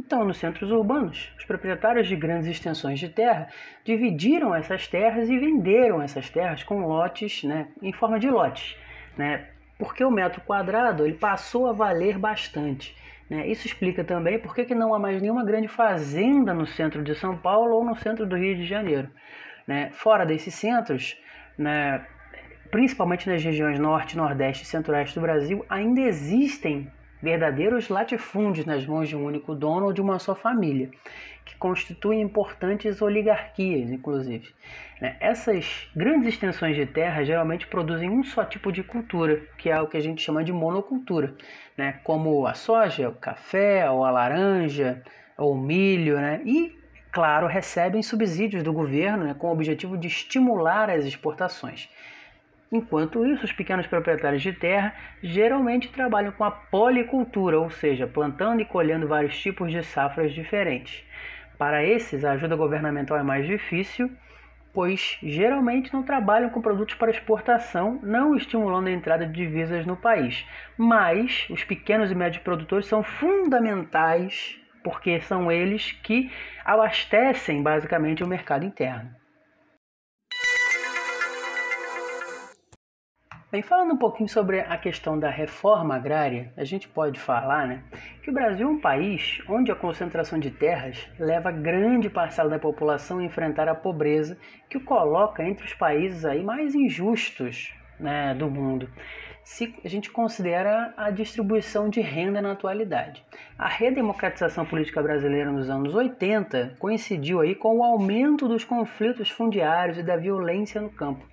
Então, 0.00 0.24
nos 0.24 0.38
centros 0.38 0.70
urbanos, 0.70 1.30
os 1.36 1.44
proprietários 1.44 2.08
de 2.08 2.16
grandes 2.16 2.48
extensões 2.48 2.98
de 2.98 3.10
terra 3.10 3.48
dividiram 3.84 4.54
essas 4.54 4.88
terras 4.88 5.28
e 5.28 5.38
venderam 5.38 6.00
essas 6.00 6.30
terras 6.30 6.62
com 6.62 6.86
lotes, 6.86 7.44
né, 7.44 7.68
em 7.82 7.92
forma 7.92 8.18
de 8.18 8.30
lotes, 8.30 8.78
né, 9.14 9.48
porque 9.78 10.02
o 10.02 10.10
metro 10.10 10.40
quadrado 10.40 11.04
ele 11.04 11.18
passou 11.18 11.68
a 11.68 11.74
valer 11.74 12.18
bastante. 12.18 12.96
Né? 13.28 13.46
Isso 13.46 13.66
explica 13.66 14.02
também 14.02 14.38
por 14.38 14.54
que, 14.54 14.64
que 14.64 14.74
não 14.74 14.94
há 14.94 14.98
mais 14.98 15.20
nenhuma 15.20 15.44
grande 15.44 15.68
fazenda 15.68 16.54
no 16.54 16.66
centro 16.66 17.04
de 17.04 17.14
São 17.14 17.36
Paulo 17.36 17.76
ou 17.76 17.84
no 17.84 17.94
centro 17.94 18.26
do 18.26 18.36
Rio 18.36 18.56
de 18.56 18.64
Janeiro. 18.64 19.10
Né? 19.66 19.90
Fora 19.90 20.24
desses 20.24 20.54
centros, 20.54 21.14
né, 21.58 22.06
principalmente 22.70 23.28
nas 23.28 23.44
regiões 23.44 23.78
norte, 23.78 24.16
nordeste 24.16 24.64
e 24.64 24.66
centro-oeste 24.66 25.14
do 25.14 25.20
Brasil, 25.20 25.62
ainda 25.68 26.00
existem 26.00 26.90
verdadeiros 27.22 27.88
latifúndios 27.88 28.66
nas 28.66 28.86
mãos 28.86 29.08
de 29.08 29.16
um 29.16 29.24
único 29.24 29.54
dono 29.54 29.86
ou 29.86 29.92
de 29.92 30.00
uma 30.00 30.18
só 30.18 30.34
família, 30.34 30.90
que 31.44 31.56
constituem 31.56 32.20
importantes 32.20 33.02
oligarquias, 33.02 33.90
inclusive. 33.90 34.48
Né? 35.00 35.16
Essas 35.20 35.88
grandes 35.94 36.28
extensões 36.28 36.76
de 36.76 36.86
terra 36.86 37.24
geralmente 37.24 37.66
produzem 37.66 38.10
um 38.10 38.22
só 38.22 38.44
tipo 38.44 38.70
de 38.70 38.82
cultura, 38.82 39.42
que 39.58 39.70
é 39.70 39.80
o 39.80 39.86
que 39.86 39.96
a 39.96 40.00
gente 40.00 40.22
chama 40.22 40.44
de 40.44 40.52
monocultura, 40.52 41.34
né? 41.76 42.00
como 42.04 42.46
a 42.46 42.54
soja, 42.54 43.08
o 43.08 43.14
café, 43.14 43.90
ou 43.90 44.04
a 44.04 44.10
laranja, 44.10 45.02
ou 45.36 45.54
o 45.54 45.58
milho, 45.58 46.16
né? 46.16 46.40
e 46.44 46.78
claro, 47.10 47.46
recebem 47.46 48.02
subsídios 48.02 48.62
do 48.62 48.72
governo 48.72 49.24
né, 49.24 49.34
com 49.34 49.48
o 49.48 49.52
objetivo 49.52 49.98
de 49.98 50.06
estimular 50.06 50.88
as 50.88 51.04
exportações. 51.04 51.88
Enquanto 52.72 53.26
isso, 53.26 53.44
os 53.44 53.52
pequenos 53.52 53.86
proprietários 53.88 54.42
de 54.42 54.52
terra 54.52 54.94
geralmente 55.20 55.88
trabalham 55.88 56.30
com 56.30 56.44
a 56.44 56.50
policultura, 56.52 57.58
ou 57.58 57.68
seja, 57.68 58.06
plantando 58.06 58.62
e 58.62 58.64
colhendo 58.64 59.08
vários 59.08 59.36
tipos 59.36 59.72
de 59.72 59.82
safras 59.82 60.32
diferentes. 60.32 61.04
Para 61.58 61.84
esses, 61.84 62.24
a 62.24 62.32
ajuda 62.32 62.54
governamental 62.54 63.18
é 63.18 63.22
mais 63.24 63.44
difícil, 63.46 64.08
pois 64.72 65.18
geralmente 65.20 65.92
não 65.92 66.04
trabalham 66.04 66.48
com 66.50 66.62
produtos 66.62 66.94
para 66.94 67.10
exportação, 67.10 67.98
não 68.04 68.36
estimulando 68.36 68.86
a 68.86 68.92
entrada 68.92 69.26
de 69.26 69.32
divisas 69.32 69.84
no 69.84 69.96
país. 69.96 70.46
Mas 70.78 71.48
os 71.50 71.64
pequenos 71.64 72.10
e 72.10 72.14
médios 72.14 72.42
produtores 72.42 72.86
são 72.86 73.02
fundamentais 73.02 74.58
porque 74.82 75.20
são 75.20 75.50
eles 75.50 75.92
que 76.04 76.30
abastecem 76.64 77.62
basicamente 77.62 78.22
o 78.22 78.28
mercado 78.28 78.64
interno. 78.64 79.19
Bem, 83.50 83.62
falando 83.62 83.94
um 83.94 83.96
pouquinho 83.96 84.28
sobre 84.28 84.60
a 84.60 84.76
questão 84.76 85.18
da 85.18 85.28
reforma 85.28 85.96
agrária, 85.96 86.52
a 86.56 86.62
gente 86.62 86.86
pode 86.86 87.18
falar 87.18 87.66
né, 87.66 87.82
que 88.22 88.30
o 88.30 88.32
Brasil 88.32 88.64
é 88.64 88.70
um 88.70 88.80
país 88.80 89.42
onde 89.48 89.72
a 89.72 89.74
concentração 89.74 90.38
de 90.38 90.52
terras 90.52 91.08
leva 91.18 91.50
grande 91.50 92.08
parcela 92.08 92.48
da 92.48 92.60
população 92.60 93.18
a 93.18 93.24
enfrentar 93.24 93.68
a 93.68 93.74
pobreza, 93.74 94.38
que 94.68 94.76
o 94.76 94.84
coloca 94.84 95.42
entre 95.42 95.66
os 95.66 95.74
países 95.74 96.24
aí 96.24 96.44
mais 96.44 96.76
injustos 96.76 97.74
né, 97.98 98.32
do 98.34 98.48
mundo, 98.48 98.88
se 99.42 99.74
a 99.84 99.88
gente 99.88 100.12
considera 100.12 100.94
a 100.96 101.10
distribuição 101.10 101.88
de 101.88 102.00
renda 102.00 102.40
na 102.40 102.52
atualidade. 102.52 103.26
A 103.58 103.66
redemocratização 103.66 104.64
política 104.64 105.02
brasileira 105.02 105.50
nos 105.50 105.68
anos 105.68 105.92
80 105.92 106.76
coincidiu 106.78 107.40
aí 107.40 107.56
com 107.56 107.78
o 107.78 107.82
aumento 107.82 108.46
dos 108.46 108.62
conflitos 108.62 109.28
fundiários 109.28 109.98
e 109.98 110.04
da 110.04 110.16
violência 110.16 110.80
no 110.80 110.88
campo 110.88 111.28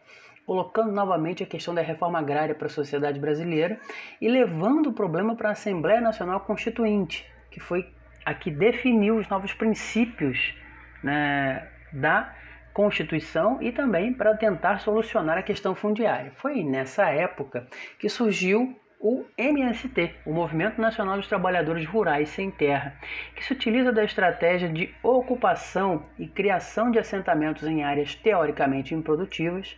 colocando 0.47 0.93
novamente 0.93 1.43
a 1.43 1.45
questão 1.45 1.75
da 1.75 1.81
reforma 1.81 2.19
agrária 2.19 2.55
para 2.55 2.67
a 2.67 2.69
sociedade 2.69 3.19
brasileira 3.19 3.77
e 4.21 4.29
levando 4.29 4.87
o 4.87 4.93
problema 4.93 5.35
para 5.35 5.49
a 5.49 5.51
Assembleia 5.51 5.99
Nacional 5.99 6.39
Constituinte, 6.39 7.29
que 7.51 7.59
foi 7.59 7.91
a 8.25 8.33
que 8.33 8.49
definiu 8.49 9.17
os 9.17 9.27
novos 9.27 9.53
princípios 9.53 10.55
né, 11.03 11.67
da 11.91 12.33
Constituição 12.73 13.61
e 13.61 13.73
também 13.73 14.13
para 14.13 14.37
tentar 14.37 14.79
solucionar 14.79 15.37
a 15.37 15.43
questão 15.43 15.75
fundiária. 15.75 16.31
Foi 16.37 16.63
nessa 16.63 17.09
época 17.09 17.67
que 17.99 18.07
surgiu 18.07 18.79
o 19.01 19.25
MST, 19.37 20.15
o 20.25 20.31
Movimento 20.31 20.79
Nacional 20.79 21.17
dos 21.17 21.27
Trabalhadores 21.27 21.85
Rurais 21.85 22.29
Sem 22.29 22.49
Terra, 22.49 22.95
que 23.35 23.43
se 23.43 23.51
utiliza 23.51 23.91
da 23.91 24.03
estratégia 24.03 24.69
de 24.69 24.95
ocupação 25.03 26.05
e 26.17 26.25
criação 26.25 26.89
de 26.89 26.99
assentamentos 26.99 27.67
em 27.67 27.83
áreas 27.83 28.15
teoricamente 28.15 28.95
improdutivas 28.95 29.75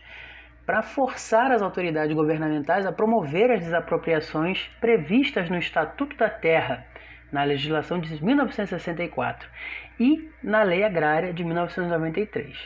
para 0.70 0.82
forçar 0.82 1.50
as 1.50 1.62
autoridades 1.62 2.14
governamentais 2.14 2.86
a 2.86 2.92
promover 2.92 3.50
as 3.50 3.58
desapropriações 3.58 4.70
previstas 4.80 5.50
no 5.50 5.58
Estatuto 5.58 6.16
da 6.16 6.30
Terra, 6.30 6.86
na 7.32 7.42
legislação 7.42 7.98
de 7.98 8.24
1964 8.24 9.48
e 9.98 10.30
na 10.40 10.62
Lei 10.62 10.84
Agrária 10.84 11.32
de 11.32 11.42
1993. 11.42 12.56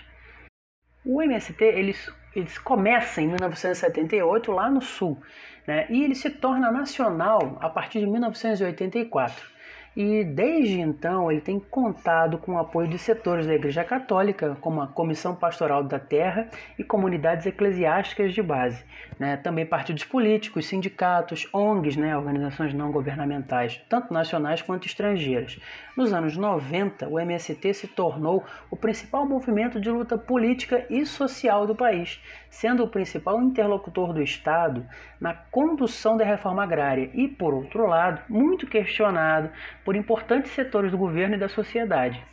O 1.03 1.23
MST 1.23 1.65
eles, 1.65 2.15
eles 2.37 2.59
começa 2.59 3.23
em 3.23 3.29
1978 3.29 4.53
lá 4.53 4.71
no 4.71 4.83
Sul 4.83 5.19
né, 5.67 5.87
e 5.89 6.05
ele 6.05 6.15
se 6.15 6.29
torna 6.29 6.71
nacional 6.71 7.57
a 7.59 7.71
partir 7.71 8.01
de 8.01 8.07
1984 8.07 9.54
e 9.97 10.25
desde 10.25 10.81
então 10.81 11.31
ele 11.31 11.41
tem 11.41 11.61
contado 11.61 12.39
com 12.39 12.55
o 12.55 12.59
apoio 12.59 12.89
de 12.89 12.99
setores 12.99 13.47
da 13.47 13.55
Igreja 13.55 13.85
Católica, 13.85 14.57
como 14.61 14.81
a 14.81 14.89
Comissão 14.89 15.35
Pastoral 15.37 15.85
da 15.85 15.99
Terra 15.99 16.49
e 16.79 16.83
comunidades 16.83 17.47
eclesiásticas 17.47 18.35
de 18.35 18.43
base. 18.43 18.85
Né? 19.19 19.37
Também 19.37 19.65
partidos 19.65 20.05
políticos, 20.05 20.67
sindicatos, 20.67 21.49
ONGs, 21.53 21.97
né? 21.97 22.17
organizações 22.17 22.75
não 22.75 22.91
governamentais, 22.91 23.81
tanto 23.89 24.13
nacionais 24.13 24.61
quanto 24.61 24.87
estrangeiras. 24.87 25.61
Nos 25.97 26.13
anos 26.13 26.37
90, 26.37 27.09
o 27.09 27.21
MST 27.21 27.75
se 27.75 27.87
tornou 27.87 28.45
o 28.71 28.77
principal 28.77 29.25
movimento 29.25 29.81
de 29.81 29.91
luta 29.91 30.19
política 30.19 30.85
e 30.91 31.07
social 31.07 31.67
do 31.67 31.75
país, 31.75 32.21
sendo 32.51 32.83
o 32.83 32.89
principal 32.89 33.41
interlocutor 33.41 34.13
do 34.13 34.21
Estado 34.21 34.85
na 35.21 35.33
condução 35.33 36.17
da 36.17 36.25
reforma 36.25 36.63
agrária 36.63 37.11
e, 37.15 37.29
por 37.29 37.55
outro 37.55 37.87
lado, 37.87 38.21
muito 38.29 38.67
questionado 38.67 39.51
por 39.85 39.95
importantes 39.97 40.53
setores 40.53 40.91
do 40.91 40.99
governo 40.99 41.37
e 41.37 41.39
da 41.39 41.49
sociedade. 41.49 42.25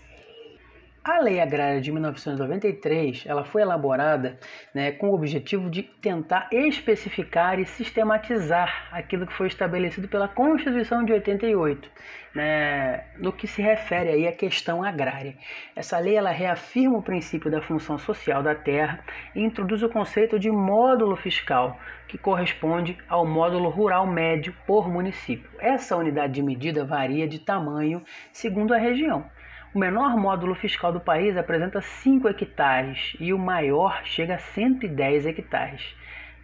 A 1.04 1.18
Lei 1.18 1.40
Agrária 1.40 1.82
de 1.82 1.92
1993 1.92 3.24
ela 3.26 3.44
foi 3.44 3.64
elaborada 3.64 4.38
né, 4.72 4.92
com 4.92 5.10
o 5.10 5.16
objetivo 5.16 5.68
de 5.68 5.82
tentar 5.82 6.48
especificar 6.52 7.60
e 7.60 7.66
sistematizar 7.66 8.88
aquilo 8.92 9.26
que 9.26 9.34
foi 9.34 9.48
estabelecido 9.48 10.08
pela 10.08 10.28
Constituição 10.28 11.04
de 11.04 11.12
88, 11.12 11.90
né, 12.36 13.04
no 13.18 13.34
que 13.34 13.48
se 13.48 13.64
refere 13.64 14.10
aí 14.10 14.28
à 14.28 14.32
questão 14.32 14.84
agrária. 14.84 15.36
Essa 15.76 15.98
lei 15.98 16.16
ela 16.16 16.30
reafirma 16.30 17.00
o 17.00 17.04
princípio 17.04 17.50
da 17.50 17.64
função 17.64 17.98
social 17.98 18.44
da 18.44 18.54
terra 18.54 19.04
e 19.34 19.42
introduz 19.44 19.82
o 19.82 19.90
conceito 19.90 20.38
de 20.38 20.52
módulo 20.52 21.16
fiscal, 21.16 21.80
que 22.08 22.16
corresponde 22.16 22.96
ao 23.10 23.26
módulo 23.26 23.70
rural 23.70 24.06
médio 24.06 24.56
por 24.68 24.88
município. 24.88 25.50
Essa 25.58 25.98
unidade 25.98 26.34
de 26.34 26.44
medida 26.44 26.86
varia 26.86 27.28
de 27.28 27.40
tamanho 27.40 28.04
segundo 28.32 28.72
a 28.72 28.78
região. 28.78 29.26
O 29.74 29.80
menor 29.80 30.18
módulo 30.18 30.54
fiscal 30.54 30.92
do 30.92 31.00
país 31.00 31.38
apresenta 31.38 31.80
5 31.80 32.28
hectares 32.28 33.16
e 33.22 33.32
o 33.32 33.40
maior 33.40 34.02
chega 34.04 34.36
a 34.36 34.38
110 34.38 35.26
hectares. 35.26 35.96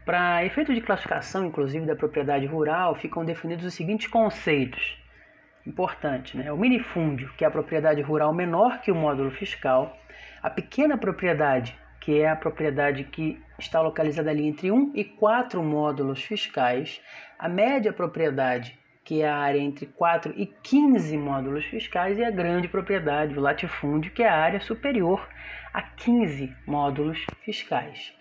Para 0.06 0.46
efeito 0.46 0.74
de 0.74 0.80
classificação, 0.80 1.46
inclusive, 1.46 1.86
da 1.86 1.94
propriedade 1.94 2.46
rural, 2.46 2.96
ficam 2.96 3.26
definidos 3.26 3.66
os 3.66 3.74
seguintes 3.74 4.08
conceitos. 4.08 4.98
Importante, 5.66 6.38
né? 6.38 6.50
O 6.54 6.58
minifúndio, 6.58 7.30
que 7.38 7.44
é 7.44 7.48
a 7.50 7.52
propriedade 7.52 8.02
rural 8.02 8.34
menor 8.34 8.80
que 8.80 8.94
o 8.94 8.96
módulo 8.96 9.30
fiscal. 9.30 9.98
A 10.42 10.50
pequena 10.50 10.98
propriedade, 10.98 11.78
que 12.00 12.22
é 12.22 12.30
a 12.30 12.36
propriedade 12.36 13.04
que 13.04 13.38
está 13.60 13.82
localizada 13.82 14.30
ali 14.30 14.48
entre 14.48 14.72
1 14.72 14.94
e 14.96 15.04
4 15.04 15.62
módulos 15.62 16.24
fiscais, 16.24 17.02
a 17.38 17.50
média 17.50 17.92
propriedade, 17.92 18.80
que 19.08 19.22
é 19.22 19.30
a 19.30 19.38
área 19.38 19.62
entre 19.62 19.86
4 19.86 20.34
e 20.36 20.46
15 20.46 21.16
módulos 21.16 21.64
fiscais, 21.64 22.18
e 22.18 22.26
a 22.26 22.30
grande 22.30 22.68
propriedade, 22.68 23.40
o 23.40 23.42
latifúndio, 23.42 24.12
que 24.12 24.22
é 24.22 24.28
a 24.28 24.36
área 24.36 24.60
superior 24.60 25.26
a 25.74 25.82
15 25.82 26.54
módulos 26.66 27.26
fiscais. 27.42 28.14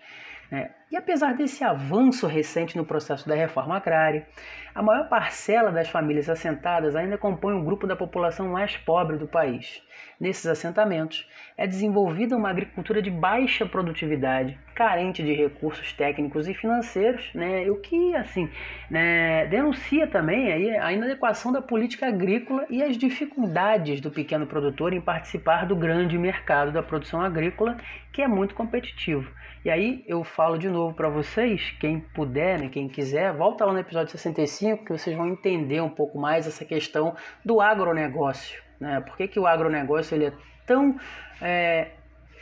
É, 0.51 0.69
e 0.89 0.95
apesar 0.95 1.35
desse 1.35 1.63
avanço 1.63 2.25
recente 2.25 2.77
no 2.77 2.85
processo 2.85 3.27
da 3.27 3.35
reforma 3.35 3.75
agrária, 3.75 4.25
a 4.73 4.81
maior 4.81 5.09
parcela 5.09 5.71
das 5.71 5.89
famílias 5.89 6.29
assentadas 6.29 6.95
ainda 6.95 7.17
compõe 7.17 7.53
o 7.53 7.57
um 7.57 7.65
grupo 7.65 7.85
da 7.85 7.95
população 7.95 8.47
mais 8.47 8.77
pobre 8.77 9.17
do 9.17 9.27
país. 9.27 9.83
Nesses 10.19 10.45
assentamentos, 10.45 11.27
é 11.57 11.67
desenvolvida 11.67 12.37
uma 12.37 12.49
agricultura 12.49 13.01
de 13.01 13.11
baixa 13.11 13.65
produtividade, 13.65 14.57
carente 14.73 15.21
de 15.21 15.33
recursos 15.33 15.91
técnicos 15.91 16.47
e 16.47 16.53
financeiros, 16.53 17.33
né, 17.33 17.69
o 17.69 17.81
que 17.81 18.15
assim 18.15 18.49
né, 18.89 19.45
denuncia 19.47 20.07
também 20.07 20.51
aí 20.53 20.77
a 20.77 20.93
inadequação 20.93 21.51
da 21.51 21.61
política 21.61 22.07
agrícola 22.07 22.65
e 22.69 22.81
as 22.81 22.97
dificuldades 22.97 23.99
do 23.99 24.09
pequeno 24.09 24.47
produtor 24.47 24.93
em 24.93 25.01
participar 25.01 25.65
do 25.65 25.75
grande 25.75 26.17
mercado 26.17 26.71
da 26.71 26.81
produção 26.81 27.21
agrícola, 27.21 27.75
que 28.13 28.21
é 28.21 28.27
muito 28.27 28.55
competitivo. 28.55 29.29
E 29.67 29.69
aí 29.69 30.05
eu 30.07 30.23
falo 30.23 30.57
de 30.57 30.69
novo 30.69 30.95
para 30.95 31.09
vocês, 31.09 31.75
quem 31.77 31.99
puder, 31.99 32.57
né, 32.57 32.69
quem 32.69 32.87
quiser, 32.87 33.33
volta 33.33 33.65
lá 33.65 33.73
no 33.73 33.79
episódio 33.79 34.09
65 34.09 34.85
que 34.85 34.93
vocês 34.93 35.13
vão 35.13 35.27
entender 35.27 35.81
um 35.81 35.89
pouco 35.89 36.17
mais 36.17 36.47
essa 36.47 36.63
questão 36.63 37.17
do 37.43 37.59
agronegócio. 37.59 38.63
Né? 38.79 39.01
Por 39.01 39.17
que, 39.17 39.27
que 39.27 39.37
o 39.37 39.45
agronegócio 39.45 40.15
ele 40.15 40.27
é 40.27 40.33
tão 40.65 40.97
é, 41.41 41.89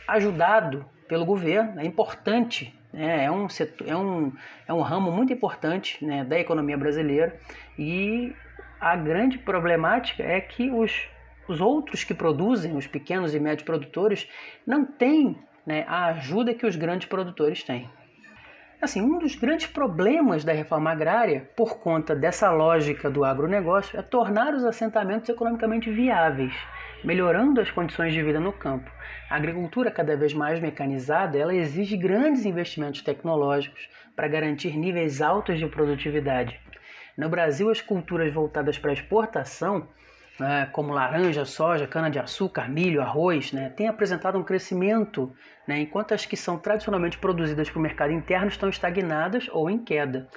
ajudado 0.06 0.86
pelo 1.08 1.24
governo? 1.24 1.80
É 1.80 1.84
importante, 1.84 2.72
né? 2.92 3.24
é, 3.24 3.28
um 3.28 3.48
setor, 3.48 3.88
é, 3.88 3.96
um, 3.96 4.32
é 4.68 4.72
um 4.72 4.80
ramo 4.80 5.10
muito 5.10 5.32
importante 5.32 6.04
né, 6.06 6.22
da 6.22 6.38
economia 6.38 6.78
brasileira 6.78 7.36
e 7.76 8.32
a 8.80 8.94
grande 8.94 9.36
problemática 9.36 10.22
é 10.22 10.40
que 10.40 10.70
os, 10.70 11.08
os 11.48 11.60
outros 11.60 12.04
que 12.04 12.14
produzem, 12.14 12.76
os 12.76 12.86
pequenos 12.86 13.34
e 13.34 13.40
médios 13.40 13.64
produtores, 13.64 14.28
não 14.64 14.84
têm 14.84 15.36
né, 15.66 15.84
a 15.88 16.06
ajuda 16.06 16.54
que 16.54 16.64
os 16.64 16.76
grandes 16.76 17.08
produtores 17.08 17.62
têm. 17.62 17.90
Assim, 18.80 19.00
um 19.00 19.18
dos 19.18 19.34
grandes 19.34 19.66
problemas 19.66 20.44
da 20.44 20.52
reforma 20.52 20.90
agrária, 20.90 21.50
por 21.56 21.78
conta 21.78 22.14
dessa 22.14 22.50
lógica 22.50 23.10
do 23.10 23.24
agronegócio, 23.24 23.98
é 23.98 24.02
tornar 24.02 24.54
os 24.54 24.64
assentamentos 24.64 25.28
economicamente 25.28 25.90
viáveis, 25.90 26.54
melhorando 27.02 27.60
as 27.60 27.70
condições 27.70 28.12
de 28.12 28.22
vida 28.22 28.38
no 28.38 28.52
campo. 28.52 28.90
A 29.30 29.36
agricultura 29.36 29.90
cada 29.90 30.14
vez 30.14 30.34
mais 30.34 30.60
mecanizada, 30.60 31.38
ela 31.38 31.54
exige 31.54 31.96
grandes 31.96 32.44
investimentos 32.44 33.00
tecnológicos 33.00 33.88
para 34.14 34.28
garantir 34.28 34.76
níveis 34.76 35.22
altos 35.22 35.58
de 35.58 35.66
produtividade. 35.66 36.60
No 37.16 37.30
Brasil, 37.30 37.70
as 37.70 37.80
culturas 37.80 38.30
voltadas 38.32 38.78
para 38.78 38.90
a 38.90 38.94
exportação 38.94 39.88
né, 40.38 40.68
como 40.72 40.92
laranja, 40.92 41.44
soja, 41.44 41.86
cana-de-açúcar, 41.86 42.68
milho, 42.68 43.00
arroz, 43.00 43.52
né, 43.52 43.70
têm 43.70 43.88
apresentado 43.88 44.38
um 44.38 44.44
crescimento, 44.44 45.32
né, 45.66 45.80
enquanto 45.80 46.12
as 46.12 46.26
que 46.26 46.36
são 46.36 46.58
tradicionalmente 46.58 47.18
produzidas 47.18 47.70
para 47.70 47.78
o 47.78 47.82
mercado 47.82 48.12
interno 48.12 48.48
estão 48.48 48.68
estagnadas 48.68 49.48
ou 49.52 49.70
em 49.70 49.78
queda. 49.78 50.28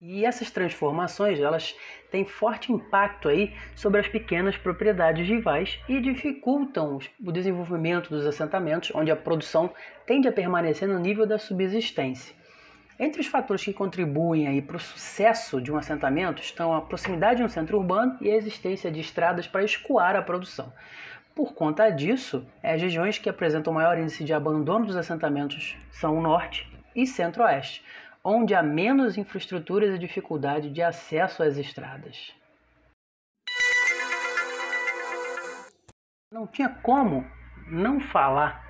E 0.00 0.26
essas 0.26 0.50
transformações 0.50 1.40
elas 1.40 1.74
têm 2.10 2.26
forte 2.26 2.70
impacto 2.70 3.28
aí 3.28 3.54
sobre 3.74 3.98
as 3.98 4.06
pequenas 4.06 4.56
propriedades 4.56 5.26
rivais 5.26 5.80
e 5.88 6.00
dificultam 6.00 6.98
o 7.24 7.32
desenvolvimento 7.32 8.10
dos 8.10 8.26
assentamentos, 8.26 8.92
onde 8.94 9.10
a 9.10 9.16
produção 9.16 9.72
tende 10.04 10.28
a 10.28 10.32
permanecer 10.32 10.86
no 10.86 10.98
nível 10.98 11.26
da 11.26 11.38
subsistência. 11.38 12.34
Entre 12.98 13.20
os 13.20 13.26
fatores 13.26 13.62
que 13.62 13.74
contribuem 13.74 14.60
para 14.62 14.78
o 14.78 14.80
sucesso 14.80 15.60
de 15.60 15.70
um 15.70 15.76
assentamento 15.76 16.40
estão 16.40 16.74
a 16.74 16.80
proximidade 16.80 17.38
de 17.38 17.44
um 17.44 17.48
centro 17.48 17.76
urbano 17.76 18.16
e 18.22 18.30
a 18.30 18.34
existência 18.34 18.90
de 18.90 19.00
estradas 19.00 19.46
para 19.46 19.64
escoar 19.64 20.16
a 20.16 20.22
produção. 20.22 20.72
Por 21.34 21.52
conta 21.52 21.90
disso, 21.90 22.46
as 22.62 22.80
regiões 22.80 23.18
que 23.18 23.28
apresentam 23.28 23.74
maior 23.74 23.98
índice 23.98 24.24
de 24.24 24.32
abandono 24.32 24.86
dos 24.86 24.96
assentamentos 24.96 25.76
são 25.90 26.16
o 26.16 26.22
norte 26.22 26.66
e 26.94 27.06
centro-oeste, 27.06 27.84
onde 28.24 28.54
há 28.54 28.62
menos 28.62 29.18
infraestruturas 29.18 29.94
e 29.94 29.98
dificuldade 29.98 30.70
de 30.70 30.80
acesso 30.80 31.42
às 31.42 31.58
estradas. 31.58 32.32
Não 36.32 36.46
tinha 36.46 36.70
como 36.70 37.30
não 37.68 38.00
falar 38.00 38.64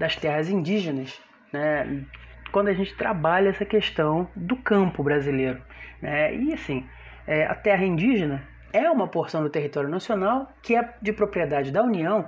das 0.00 0.16
terras 0.16 0.50
indígenas, 0.50 1.20
né, 1.52 2.04
quando 2.52 2.68
a 2.68 2.72
gente 2.72 2.94
trabalha 2.94 3.48
essa 3.48 3.64
questão 3.64 4.28
do 4.34 4.56
campo 4.56 5.02
brasileiro. 5.02 5.60
Né? 6.00 6.34
E 6.34 6.52
assim, 6.52 6.86
é, 7.26 7.44
a 7.46 7.54
terra 7.54 7.84
indígena 7.84 8.42
é 8.72 8.90
uma 8.90 9.08
porção 9.08 9.42
do 9.42 9.50
território 9.50 9.88
nacional 9.88 10.52
que 10.62 10.76
é 10.76 10.94
de 11.00 11.12
propriedade 11.12 11.70
da 11.70 11.82
União 11.82 12.26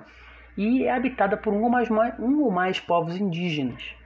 e 0.57 0.85
é 0.85 0.93
habitada 0.93 1.37
por 1.37 1.53
um 1.53 1.63
ou 1.63 1.71
mais, 1.71 1.91
um 1.91 2.43
ou 2.43 2.51
mais 2.51 2.81
povos 2.81 3.17
indígenas 3.17 4.00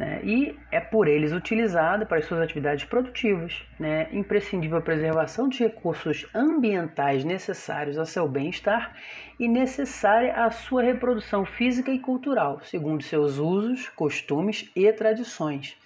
né, 0.00 0.18
e 0.24 0.58
é 0.72 0.80
por 0.80 1.06
eles 1.06 1.30
utilizada 1.30 2.06
para 2.06 2.16
as 2.16 2.24
suas 2.24 2.40
atividades 2.40 2.86
produtivas, 2.86 3.62
né, 3.78 4.08
imprescindível 4.10 4.78
a 4.78 4.80
preservação 4.80 5.46
de 5.46 5.62
recursos 5.62 6.26
ambientais 6.34 7.22
necessários 7.22 7.98
ao 7.98 8.06
seu 8.06 8.26
bem-estar 8.26 8.96
e 9.38 9.46
necessária 9.46 10.32
à 10.42 10.50
sua 10.50 10.82
reprodução 10.82 11.44
física 11.44 11.92
e 11.92 11.98
cultural, 11.98 12.60
segundo 12.62 13.02
seus 13.02 13.36
usos, 13.36 13.90
costumes 13.90 14.70
e 14.74 14.90
tradições. 14.90 15.76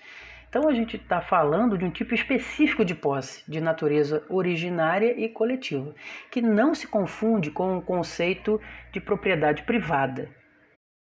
Então 0.48 0.68
a 0.68 0.72
gente 0.72 0.94
está 0.94 1.20
falando 1.20 1.76
de 1.76 1.84
um 1.84 1.90
tipo 1.90 2.14
específico 2.14 2.84
de 2.84 2.94
posse, 2.94 3.42
de 3.50 3.60
natureza 3.60 4.24
originária 4.28 5.12
e 5.18 5.28
coletiva, 5.28 5.92
que 6.30 6.40
não 6.40 6.72
se 6.72 6.86
confunde 6.86 7.50
com 7.50 7.76
o 7.76 7.82
conceito 7.82 8.60
de 8.92 9.00
propriedade 9.00 9.64
privada. 9.64 10.28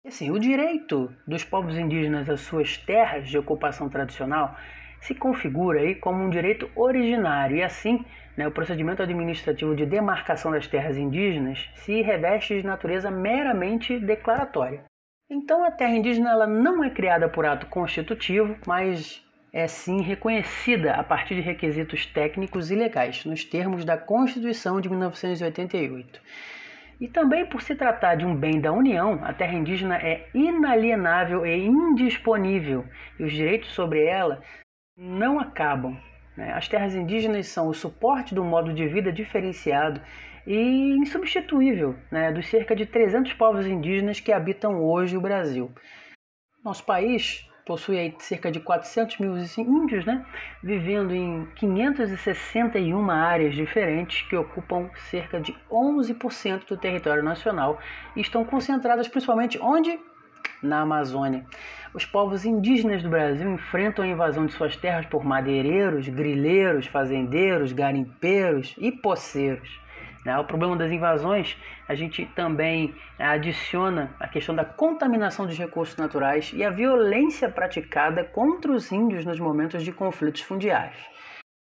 Assim, 0.09 0.31
o 0.31 0.39
direito 0.39 1.13
dos 1.27 1.43
povos 1.43 1.77
indígenas 1.77 2.27
às 2.27 2.41
suas 2.41 2.75
terras 2.75 3.29
de 3.29 3.37
ocupação 3.37 3.87
tradicional 3.87 4.57
se 4.99 5.13
configura 5.13 5.81
aí 5.81 5.93
como 5.93 6.23
um 6.23 6.31
direito 6.31 6.67
originário 6.75 7.57
e 7.57 7.61
assim 7.61 8.03
né, 8.35 8.47
o 8.47 8.51
procedimento 8.51 9.03
administrativo 9.03 9.75
de 9.75 9.85
demarcação 9.85 10.51
das 10.51 10.65
terras 10.65 10.97
indígenas 10.97 11.69
se 11.75 12.01
reveste 12.01 12.59
de 12.59 12.65
natureza 12.65 13.11
meramente 13.11 13.99
declaratória. 13.99 14.83
Então 15.29 15.63
a 15.63 15.69
terra 15.69 15.93
indígena 15.93 16.31
ela 16.31 16.47
não 16.47 16.83
é 16.83 16.89
criada 16.89 17.29
por 17.29 17.45
ato 17.45 17.67
constitutivo, 17.67 18.57
mas 18.65 19.23
é 19.53 19.67
sim 19.67 20.01
reconhecida 20.01 20.93
a 20.93 21.03
partir 21.03 21.35
de 21.35 21.41
requisitos 21.41 22.07
técnicos 22.07 22.71
e 22.71 22.75
legais, 22.75 23.25
nos 23.25 23.45
termos 23.45 23.85
da 23.85 23.95
Constituição 23.95 24.81
de 24.81 24.89
1988. 24.89 26.19
E 26.99 27.07
também 27.07 27.45
por 27.45 27.61
se 27.61 27.75
tratar 27.75 28.15
de 28.15 28.25
um 28.25 28.35
bem 28.35 28.59
da 28.59 28.73
União, 28.73 29.19
a 29.23 29.33
terra 29.33 29.53
indígena 29.53 29.97
é 29.97 30.27
inalienável 30.33 31.45
e 31.45 31.65
indisponível, 31.65 32.85
e 33.17 33.23
os 33.23 33.31
direitos 33.31 33.69
sobre 33.71 34.03
ela 34.03 34.41
não 34.97 35.39
acabam. 35.39 35.97
Né? 36.35 36.51
As 36.53 36.67
terras 36.67 36.93
indígenas 36.93 37.47
são 37.47 37.69
o 37.69 37.73
suporte 37.73 38.35
do 38.35 38.43
modo 38.43 38.73
de 38.73 38.85
vida 38.87 39.13
diferenciado 39.13 40.01
e 40.45 40.95
insubstituível 40.97 41.95
né, 42.11 42.31
dos 42.31 42.47
cerca 42.47 42.75
de 42.75 42.85
300 42.85 43.33
povos 43.33 43.65
indígenas 43.65 44.19
que 44.19 44.31
habitam 44.31 44.83
hoje 44.83 45.15
o 45.15 45.21
Brasil. 45.21 45.71
Nosso 46.63 46.85
país 46.85 47.48
possui 47.69 47.99
aí 47.99 48.15
cerca 48.17 48.51
de 48.51 48.59
400 48.59 49.19
mil 49.19 49.37
índios, 49.37 50.03
né, 50.03 50.25
vivendo 50.63 51.13
em 51.13 51.45
561 51.53 53.11
áreas 53.11 53.53
diferentes 53.53 54.27
que 54.27 54.35
ocupam 54.35 54.89
cerca 55.11 55.39
de 55.39 55.55
11% 55.69 56.65
do 56.67 56.75
território 56.75 57.21
nacional 57.21 57.77
e 58.15 58.21
estão 58.21 58.43
concentradas 58.43 59.07
principalmente 59.07 59.59
onde? 59.61 59.99
Na 60.63 60.79
Amazônia. 60.79 61.45
Os 61.93 62.07
povos 62.07 62.43
indígenas 62.43 63.03
do 63.03 63.09
Brasil 63.09 63.53
enfrentam 63.53 64.03
a 64.03 64.07
invasão 64.07 64.47
de 64.47 64.53
suas 64.53 64.75
terras 64.75 65.05
por 65.05 65.23
madeireiros, 65.23 66.07
grileiros, 66.07 66.87
fazendeiros, 66.87 67.71
garimpeiros 67.71 68.73
e 68.79 68.91
poceiros. 68.91 69.79
Né? 70.25 70.37
O 70.37 70.43
problema 70.43 70.75
das 70.75 70.91
invasões, 70.91 71.57
a 71.87 71.95
gente 71.95 72.25
também 72.35 72.93
adiciona 73.17 74.15
a 74.19 74.27
questão 74.27 74.53
da 74.53 74.65
contaminação 74.65 75.45
dos 75.45 75.57
recursos 75.57 75.95
naturais 75.97 76.51
e 76.53 76.63
a 76.63 76.69
violência 76.69 77.49
praticada 77.49 78.23
contra 78.23 78.71
os 78.71 78.91
índios 78.91 79.25
nos 79.25 79.39
momentos 79.39 79.83
de 79.83 79.91
conflitos 79.91 80.41
fundiários. 80.41 80.99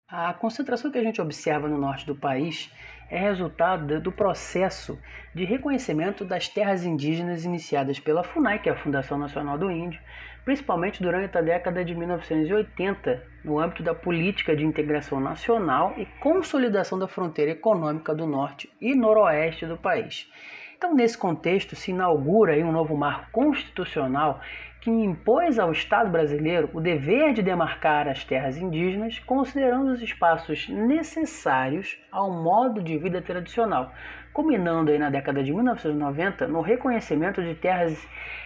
A 0.08 0.34
concentração 0.34 0.92
que 0.92 1.00
a 1.00 1.04
gente 1.04 1.20
observa 1.20 1.68
no 1.68 1.80
norte 1.80 2.06
do 2.06 2.16
país 2.16 2.72
é 3.10 3.18
resultado 3.18 4.00
do 4.00 4.12
processo 4.12 5.00
de 5.34 5.46
reconhecimento 5.46 6.24
das 6.24 6.48
terras 6.48 6.86
indígenas 6.86 7.46
iniciadas 7.46 8.00
pela 8.00 8.24
FUNAI, 8.24 8.60
que 8.60 8.70
é 8.70 8.72
a 8.72 8.78
Fundação 8.78 9.18
Nacional 9.18 9.58
do 9.58 9.70
Índio, 9.70 10.00
principalmente 10.46 11.02
durante 11.02 11.36
a 11.36 11.42
década 11.42 11.84
de 11.84 11.96
1980, 11.96 13.22
no 13.44 13.60
âmbito 13.60 13.82
da 13.82 13.96
política 13.96 14.56
de 14.56 14.64
integração 14.64 15.20
nacional 15.20 15.96
e 15.98 16.06
consolidação 16.22 17.00
da 17.00 17.08
fronteira 17.08 17.52
econômica 17.52 18.14
do 18.14 18.28
norte 18.28 18.72
e 18.80 18.96
noroeste 18.96 19.66
do 19.66 19.76
país. 19.76 20.32
Então, 20.78 20.94
nesse 20.94 21.18
contexto, 21.18 21.76
se 21.76 21.92
inaugura 21.92 22.56
um 22.58 22.72
novo 22.72 22.96
marco 22.96 23.32
constitucional 23.32 24.40
que 24.82 24.92
impôs 24.92 25.58
ao 25.58 25.72
Estado 25.72 26.12
brasileiro 26.12 26.70
o 26.72 26.80
dever 26.80 27.34
de 27.34 27.42
demarcar 27.42 28.08
as 28.08 28.24
terras 28.24 28.56
indígenas, 28.56 29.18
considerando 29.18 29.92
os 29.92 30.00
espaços 30.00 30.70
necessários 30.70 31.98
ao 32.12 32.30
modo 32.32 32.84
de 32.84 32.96
vida 33.00 33.20
tradicional, 33.20 33.92
culminando 34.36 34.92
aí 34.92 35.00
na 35.00 35.10
década 35.10 35.42
de 35.42 35.54
1990 35.54 36.46
no 36.50 36.60
reconhecimento 36.60 37.42
de 37.42 37.56
terras 37.56 37.98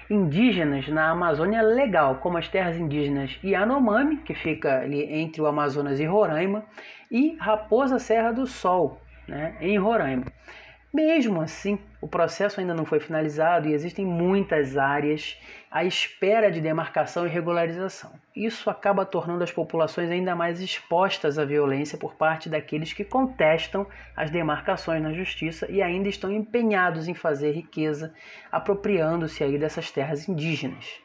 indígenas 0.08 0.88
na 0.88 1.10
Amazônia 1.10 1.64
legal, 1.64 2.18
como 2.18 2.38
as 2.38 2.48
terras 2.48 2.78
indígenas 2.78 3.40
Yanomami, 3.44 4.18
que 4.18 4.36
fica 4.36 4.82
ali 4.82 5.02
entre 5.12 5.42
o 5.42 5.48
Amazonas 5.48 6.00
e 6.00 6.06
Roraima, 6.06 6.64
e 7.10 7.36
Raposa 7.40 7.98
Serra 7.98 8.32
do 8.32 8.46
Sol, 8.46 9.02
né, 9.28 9.56
em 9.60 9.80
Roraima. 9.80 10.26
Mesmo 10.92 11.40
assim, 11.40 11.78
o 12.02 12.08
processo 12.08 12.60
ainda 12.60 12.74
não 12.74 12.84
foi 12.84 13.00
finalizado 13.00 13.68
e 13.68 13.74
existem 13.74 14.04
muitas 14.04 14.76
áreas 14.76 15.40
à 15.70 15.84
espera 15.84 16.52
de 16.52 16.60
demarcação 16.60 17.28
e 17.28 17.30
regularização. 17.30 18.12
Isso 18.36 18.72
acaba 18.72 19.06
tornando 19.06 19.44
as 19.44 19.52
populações 19.52 20.10
ainda 20.10 20.36
mais 20.36 20.60
expostas 20.60 21.38
à 21.38 21.46
violência 21.46 21.96
por 21.96 22.16
parte 22.16 22.50
daqueles 22.50 22.92
que 22.92 23.04
contestam 23.04 23.86
as 24.16 24.32
demarcações 24.32 25.04
na 25.04 25.14
justiça 25.14 25.70
e 25.70 25.80
ainda 25.80 26.10
estão 26.10 26.32
empenhados 26.32 27.08
em 27.08 27.14
fazer 27.14 27.52
riqueza, 27.52 28.12
apropriando-se 28.52 29.44
aí 29.44 29.60
dessas 29.60 29.92
terras 29.92 30.28
indígenas. 30.28 31.00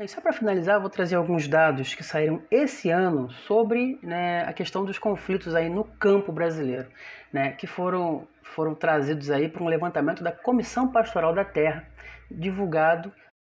E 0.00 0.08
só 0.08 0.20
para 0.20 0.32
finalizar, 0.32 0.80
vou 0.80 0.90
trazer 0.90 1.14
alguns 1.14 1.46
dados 1.46 1.94
que 1.94 2.02
saíram 2.02 2.42
esse 2.50 2.90
ano 2.90 3.30
sobre 3.30 3.96
né, 4.02 4.42
a 4.42 4.52
questão 4.52 4.84
dos 4.84 4.98
conflitos 4.98 5.54
aí 5.54 5.68
no 5.68 5.84
campo 5.84 6.32
brasileiro, 6.32 6.88
né, 7.32 7.52
que 7.52 7.64
foram, 7.64 8.26
foram 8.42 8.74
trazidos 8.74 9.30
aí 9.30 9.48
para 9.48 9.62
um 9.62 9.68
levantamento 9.68 10.24
da 10.24 10.32
Comissão 10.32 10.90
Pastoral 10.90 11.32
da 11.32 11.44
Terra, 11.44 11.86
divulgado 12.28 13.12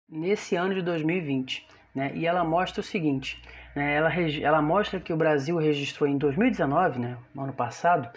nesse 0.08 0.56
ano 0.56 0.76
de 0.76 0.84
2020. 0.84 1.68
Né, 1.96 2.12
e 2.14 2.28
ela 2.28 2.44
mostra 2.44 2.82
o 2.82 2.84
seguinte, 2.84 3.42
né, 3.76 3.96
ela, 3.96 4.12
ela 4.40 4.62
mostra 4.62 5.00
que 5.00 5.12
o 5.12 5.18
Brasil 5.18 5.58
registrou 5.58 6.08
em 6.08 6.20
2019, 6.20 7.00
né, 7.00 7.18
no 7.34 7.46
ano 7.46 7.54
passado, 7.54 8.08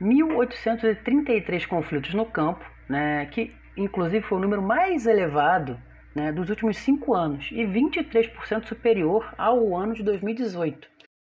1.833 0.00 1.66
conflitos 1.66 2.14
no 2.14 2.24
campo, 2.24 2.64
né, 2.88 3.26
que 3.26 3.54
inclusive 3.76 4.24
foi 4.24 4.38
o 4.38 4.40
número 4.40 4.62
mais 4.62 5.06
elevado 5.06 5.78
né, 6.14 6.32
dos 6.32 6.50
últimos 6.50 6.76
cinco 6.78 7.14
anos 7.14 7.48
e 7.52 7.62
23% 7.64 8.66
superior 8.66 9.34
ao 9.38 9.76
ano 9.76 9.94
de 9.94 10.02
2018. 10.02 10.88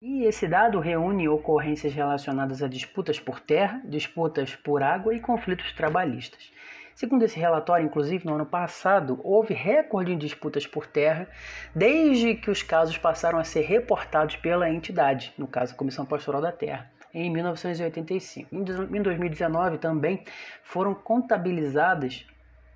E 0.00 0.24
esse 0.24 0.48
dado 0.48 0.80
reúne 0.80 1.28
ocorrências 1.28 1.94
relacionadas 1.94 2.62
a 2.62 2.66
disputas 2.68 3.20
por 3.20 3.38
terra, 3.38 3.80
disputas 3.85 4.56
por 4.56 4.82
água 4.82 5.14
e 5.14 5.20
conflitos 5.20 5.72
trabalhistas. 5.72 6.50
Segundo 6.94 7.24
esse 7.24 7.38
relatório, 7.38 7.87
inclusive, 7.87 8.26
no 8.26 8.35
ano 8.35 8.44
passado, 8.44 9.20
houve 9.22 9.54
recorde 9.54 10.12
em 10.12 10.18
disputas 10.18 10.66
por 10.66 10.87
terra, 10.87 11.28
desde 11.74 12.35
que 12.35 12.50
os 12.50 12.62
casos 12.62 12.98
passaram 12.98 13.38
a 13.38 13.44
ser 13.44 13.62
reportados 13.62 14.37
pela 14.37 14.68
entidade, 14.68 15.32
no 15.38 15.46
caso 15.46 15.72
a 15.72 15.76
Comissão 15.76 16.04
Pastoral 16.04 16.42
da 16.42 16.52
Terra, 16.52 16.90
em 17.14 17.30
1985. 17.30 18.54
Em 18.54 19.02
2019 19.02 19.78
também 19.78 20.24
foram 20.62 20.94
contabilizadas 20.94 22.26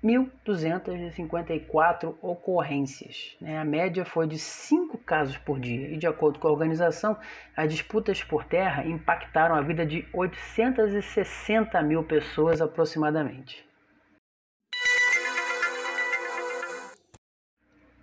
1.254 0.03 2.15
ocorrências. 2.21 3.35
Né? 3.41 3.57
A 3.57 3.65
média 3.65 4.05
foi 4.05 4.27
de 4.27 4.37
5 4.37 4.97
casos 4.99 5.37
por 5.37 5.59
dia. 5.59 5.89
E, 5.89 5.97
de 5.97 6.05
acordo 6.05 6.37
com 6.39 6.47
a 6.47 6.51
organização, 6.51 7.17
as 7.55 7.69
disputas 7.69 8.23
por 8.23 8.45
terra 8.45 8.85
impactaram 8.85 9.55
a 9.55 9.61
vida 9.61 9.85
de 9.85 10.07
860 10.13 11.81
mil 11.81 12.03
pessoas 12.03 12.61
aproximadamente. 12.61 13.65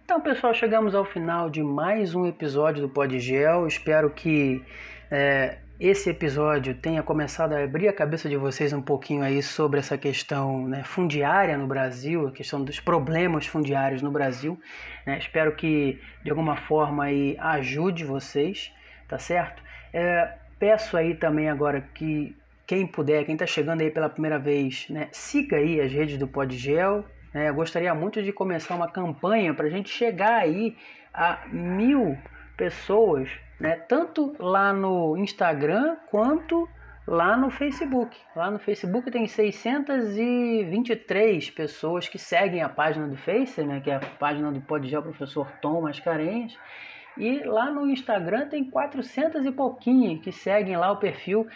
Então, 0.05 0.21
pessoal, 0.21 0.53
chegamos 0.53 0.95
ao 0.95 1.05
final 1.05 1.49
de 1.49 1.63
mais 1.63 2.15
um 2.15 2.27
episódio 2.27 2.83
do 2.83 2.89
Podgel. 2.89 3.67
Espero 3.67 4.11
que 4.11 4.63
é, 5.11 5.59
esse 5.79 6.09
episódio 6.09 6.73
tenha 6.75 7.03
começado 7.03 7.53
a 7.53 7.63
abrir 7.63 7.89
a 7.89 7.93
cabeça 7.93 8.29
de 8.29 8.37
vocês 8.37 8.73
um 8.73 8.81
pouquinho 8.81 9.25
aí 9.25 9.43
sobre 9.43 9.81
essa 9.81 9.99
questão 9.99 10.69
né, 10.69 10.85
fundiária 10.85 11.59
no 11.59 11.67
Brasil, 11.67 12.29
a 12.29 12.33
questão 12.33 12.63
dos 12.63 12.79
problemas 12.79 13.47
fundiários 13.47 14.01
no 14.01 14.11
Brasil. 14.11 14.59
Né? 15.05 15.19
Espero 15.19 15.55
que 15.57 16.01
de 16.23 16.31
alguma 16.31 16.57
forma 16.57 17.05
aí 17.05 17.37
ajude 17.41 18.05
vocês, 18.05 18.73
tá 19.09 19.19
certo? 19.19 19.63
É, 19.93 20.35
peço 20.61 20.97
aí 20.97 21.15
também 21.15 21.51
agora 21.51 21.81
que 21.93 22.37
quem 22.67 22.87
puder, 22.87 23.25
quem 23.25 23.35
está 23.35 23.47
chegando 23.47 23.81
aí 23.81 23.91
pela 23.91 24.09
primeira 24.09 24.39
vez, 24.39 24.89
né, 24.89 25.09
siga 25.11 25.57
aí 25.57 25.81
as 25.81 25.93
redes 25.93 26.17
do 26.17 26.29
Podgel. 26.29 27.05
Né? 27.33 27.49
Eu 27.49 27.55
gostaria 27.55 27.93
muito 27.95 28.23
de 28.23 28.33
começar 28.33 28.77
uma 28.77 28.89
campanha 28.89 29.53
para 29.53 29.67
a 29.67 29.71
gente 29.71 29.91
chegar 29.91 30.37
aí 30.37 30.77
a 31.13 31.41
mil 31.49 32.17
pessoas 32.57 33.29
né? 33.61 33.77
Tanto 33.77 34.35
lá 34.39 34.73
no 34.73 35.17
Instagram 35.17 35.97
quanto 36.11 36.69
lá 37.07 37.37
no 37.37 37.51
Facebook. 37.51 38.17
Lá 38.35 38.51
no 38.51 38.59
Facebook 38.59 39.11
tem 39.11 39.27
623 39.27 41.51
pessoas 41.51 42.09
que 42.09 42.19
seguem 42.19 42.63
a 42.63 42.69
página 42.69 43.07
do 43.07 43.17
Face, 43.17 43.63
né, 43.63 43.81
que 43.81 43.91
é 43.91 43.97
a 43.97 44.01
página 44.01 44.51
do 44.51 44.61
Podgel 44.61 45.03
Professor 45.03 45.51
Tom 45.61 45.83
Mascarenhas. 45.83 46.57
E 47.17 47.45
lá 47.45 47.71
no 47.71 47.89
Instagram 47.89 48.49
tem 48.49 48.65
400 48.65 49.47
e 49.47 49.53
pouquinho 49.53 50.21
que 50.21 50.33
seguem 50.33 50.77
lá 50.77 50.91
o 50.91 50.97
perfil 50.97 51.47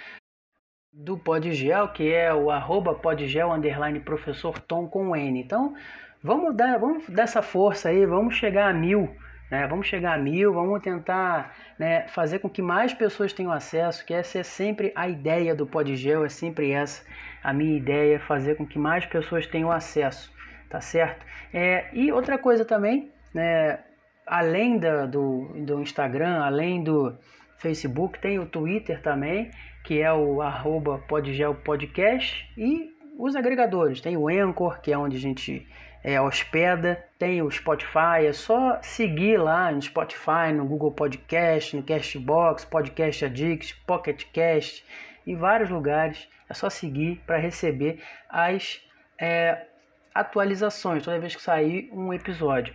do 0.92 1.18
Podgel, 1.18 1.88
que 1.88 2.12
é 2.12 2.32
o 2.32 2.48
arroba 2.50 2.94
podgel 2.94 3.52
underline 3.52 3.98
professor 4.00 4.60
Tom 4.60 4.86
com 4.86 5.16
N. 5.16 5.40
Então, 5.40 5.74
vamos 6.22 6.56
dar, 6.56 6.78
vamos 6.78 7.08
dar 7.08 7.24
essa 7.24 7.42
força 7.42 7.88
aí, 7.88 8.06
vamos 8.06 8.36
chegar 8.36 8.70
a 8.70 8.72
mil 8.72 9.12
né? 9.50 9.66
Vamos 9.66 9.86
chegar 9.86 10.14
a 10.14 10.18
mil, 10.18 10.52
vamos 10.52 10.80
tentar 10.82 11.54
né, 11.78 12.06
fazer 12.08 12.38
com 12.38 12.48
que 12.48 12.62
mais 12.62 12.92
pessoas 12.92 13.32
tenham 13.32 13.52
acesso, 13.52 14.04
que 14.04 14.12
essa 14.12 14.38
é 14.38 14.42
sempre 14.42 14.92
a 14.94 15.08
ideia 15.08 15.54
do 15.54 15.66
Podgel, 15.66 16.24
é 16.24 16.28
sempre 16.28 16.70
essa 16.72 17.04
a 17.42 17.52
minha 17.52 17.76
ideia, 17.76 18.18
fazer 18.20 18.56
com 18.56 18.66
que 18.66 18.78
mais 18.78 19.06
pessoas 19.06 19.46
tenham 19.46 19.70
acesso, 19.70 20.32
tá 20.68 20.80
certo? 20.80 21.24
É, 21.52 21.88
e 21.92 22.10
outra 22.12 22.36
coisa 22.36 22.64
também, 22.64 23.10
né, 23.32 23.78
além 24.26 24.78
da, 24.78 25.06
do, 25.06 25.48
do 25.64 25.80
Instagram, 25.80 26.42
além 26.42 26.82
do 26.82 27.16
Facebook, 27.58 28.18
tem 28.18 28.38
o 28.38 28.46
Twitter 28.46 29.00
também, 29.00 29.50
que 29.84 30.00
é 30.00 30.12
o 30.12 30.42
arroba 30.42 30.98
Podgel 31.08 31.54
Podcast, 31.54 32.46
e 32.56 32.90
os 33.18 33.34
agregadores, 33.34 34.00
tem 34.00 34.16
o 34.16 34.28
Anchor, 34.28 34.80
que 34.80 34.92
é 34.92 34.98
onde 34.98 35.16
a 35.16 35.20
gente 35.20 35.66
é, 36.02 36.20
hospeda, 36.20 37.04
tem 37.18 37.42
o 37.42 37.50
Spotify, 37.50 38.26
é 38.26 38.32
só 38.32 38.78
seguir 38.82 39.36
lá 39.36 39.70
no 39.72 39.82
Spotify, 39.82 40.52
no 40.54 40.64
Google 40.64 40.92
Podcast, 40.92 41.76
no 41.76 41.82
Castbox, 41.82 42.64
Podcast 42.64 43.24
Addict, 43.24 43.74
Pocket 43.86 44.24
Cast, 44.32 44.84
em 45.26 45.36
vários 45.36 45.70
lugares. 45.70 46.28
É 46.48 46.54
só 46.54 46.70
seguir 46.70 47.22
para 47.26 47.36
receber 47.36 48.02
as 48.28 48.80
é, 49.20 49.66
atualizações 50.14 51.04
toda 51.04 51.18
vez 51.18 51.34
que 51.34 51.42
sair 51.42 51.90
um 51.92 52.12
episódio. 52.12 52.74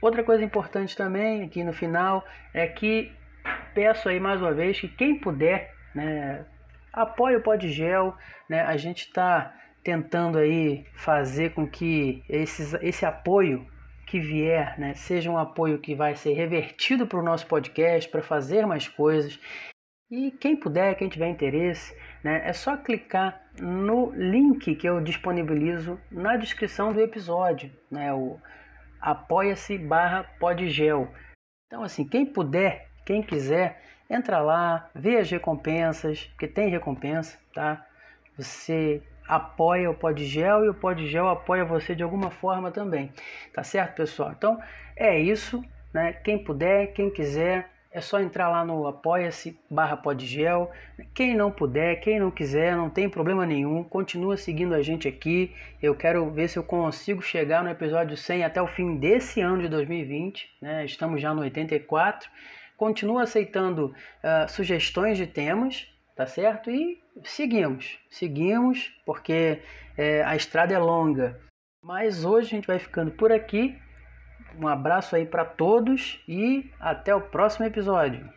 Outra 0.00 0.22
coisa 0.22 0.44
importante 0.44 0.96
também 0.96 1.42
aqui 1.42 1.64
no 1.64 1.72
final 1.72 2.24
é 2.54 2.66
que 2.66 3.12
peço 3.74 4.08
aí 4.08 4.20
mais 4.20 4.40
uma 4.40 4.52
vez 4.52 4.78
que 4.78 4.88
quem 4.88 5.18
puder, 5.18 5.74
né, 5.94 6.44
apoie 6.92 7.36
o 7.36 7.40
Podgel, 7.40 8.14
né, 8.48 8.60
a 8.62 8.76
gente 8.76 9.06
está 9.06 9.52
tentando 9.82 10.38
aí 10.38 10.84
fazer 10.94 11.54
com 11.54 11.66
que 11.66 12.22
esses, 12.28 12.74
esse 12.74 13.04
apoio 13.04 13.66
que 14.06 14.18
vier, 14.18 14.78
né, 14.78 14.94
seja 14.94 15.30
um 15.30 15.36
apoio 15.36 15.78
que 15.78 15.94
vai 15.94 16.16
ser 16.16 16.32
revertido 16.32 17.06
para 17.06 17.18
o 17.18 17.22
nosso 17.22 17.46
podcast, 17.46 18.08
para 18.10 18.22
fazer 18.22 18.66
mais 18.66 18.88
coisas. 18.88 19.38
E 20.10 20.30
quem 20.30 20.56
puder, 20.56 20.94
quem 20.94 21.08
tiver 21.08 21.28
interesse, 21.28 21.94
né, 22.24 22.42
é 22.44 22.52
só 22.52 22.76
clicar 22.76 23.42
no 23.60 24.10
link 24.14 24.74
que 24.74 24.88
eu 24.88 25.00
disponibilizo 25.00 26.00
na 26.10 26.36
descrição 26.36 26.92
do 26.92 27.00
episódio, 27.00 27.70
né, 27.90 28.12
o 28.12 28.38
apoia-se 29.00 29.76
barra 29.76 30.24
podgel. 30.40 31.12
Então 31.66 31.82
assim, 31.82 32.06
quem 32.06 32.24
puder, 32.24 32.88
quem 33.04 33.22
quiser, 33.22 33.82
entra 34.08 34.38
lá, 34.38 34.88
vê 34.94 35.18
as 35.18 35.30
recompensas, 35.30 36.24
porque 36.24 36.48
tem 36.48 36.70
recompensa, 36.70 37.38
tá? 37.52 37.84
Você 38.38 39.02
apoia 39.28 39.90
o 39.90 39.94
Podgel 39.94 40.64
e 40.64 40.68
o 40.70 40.74
Podgel 40.74 41.28
apoia 41.28 41.64
você 41.64 41.94
de 41.94 42.02
alguma 42.02 42.30
forma 42.30 42.70
também. 42.70 43.12
Tá 43.52 43.62
certo, 43.62 43.96
pessoal? 43.96 44.32
Então 44.36 44.58
é 44.96 45.18
isso, 45.18 45.62
né? 45.92 46.12
Quem 46.12 46.42
puder, 46.42 46.92
quem 46.94 47.10
quiser, 47.10 47.70
é 47.90 48.00
só 48.00 48.20
entrar 48.20 48.48
lá 48.48 48.64
no 48.64 48.86
apoia-se 48.86 49.58
barra 49.70 49.96
podgel. 49.96 50.70
Quem 51.14 51.34
não 51.34 51.50
puder, 51.50 51.96
quem 51.96 52.20
não 52.20 52.30
quiser, 52.30 52.76
não 52.76 52.90
tem 52.90 53.08
problema 53.08 53.46
nenhum. 53.46 53.82
Continua 53.82 54.36
seguindo 54.36 54.74
a 54.74 54.82
gente 54.82 55.08
aqui. 55.08 55.54
Eu 55.82 55.94
quero 55.94 56.30
ver 56.30 56.48
se 56.48 56.58
eu 56.58 56.62
consigo 56.62 57.22
chegar 57.22 57.64
no 57.64 57.70
episódio 57.70 58.16
100 58.16 58.44
até 58.44 58.60
o 58.60 58.66
fim 58.66 58.96
desse 58.96 59.40
ano 59.40 59.62
de 59.62 59.68
2020. 59.68 60.48
Né? 60.60 60.84
Estamos 60.84 61.20
já 61.20 61.32
no 61.32 61.40
84. 61.40 62.28
Continua 62.76 63.22
aceitando 63.22 63.86
uh, 63.86 64.48
sugestões 64.48 65.16
de 65.16 65.26
temas 65.26 65.88
tá 66.18 66.26
certo? 66.26 66.68
E 66.68 67.00
seguimos, 67.22 67.96
seguimos, 68.10 68.92
porque 69.06 69.62
é, 69.96 70.24
a 70.24 70.34
estrada 70.34 70.74
é 70.74 70.78
longa. 70.78 71.40
Mas 71.80 72.24
hoje 72.24 72.48
a 72.48 72.50
gente 72.56 72.66
vai 72.66 72.80
ficando 72.80 73.12
por 73.12 73.30
aqui. 73.30 73.78
Um 74.60 74.66
abraço 74.66 75.14
aí 75.14 75.24
para 75.24 75.44
todos 75.44 76.20
e 76.26 76.68
até 76.80 77.14
o 77.14 77.20
próximo 77.20 77.66
episódio. 77.66 78.28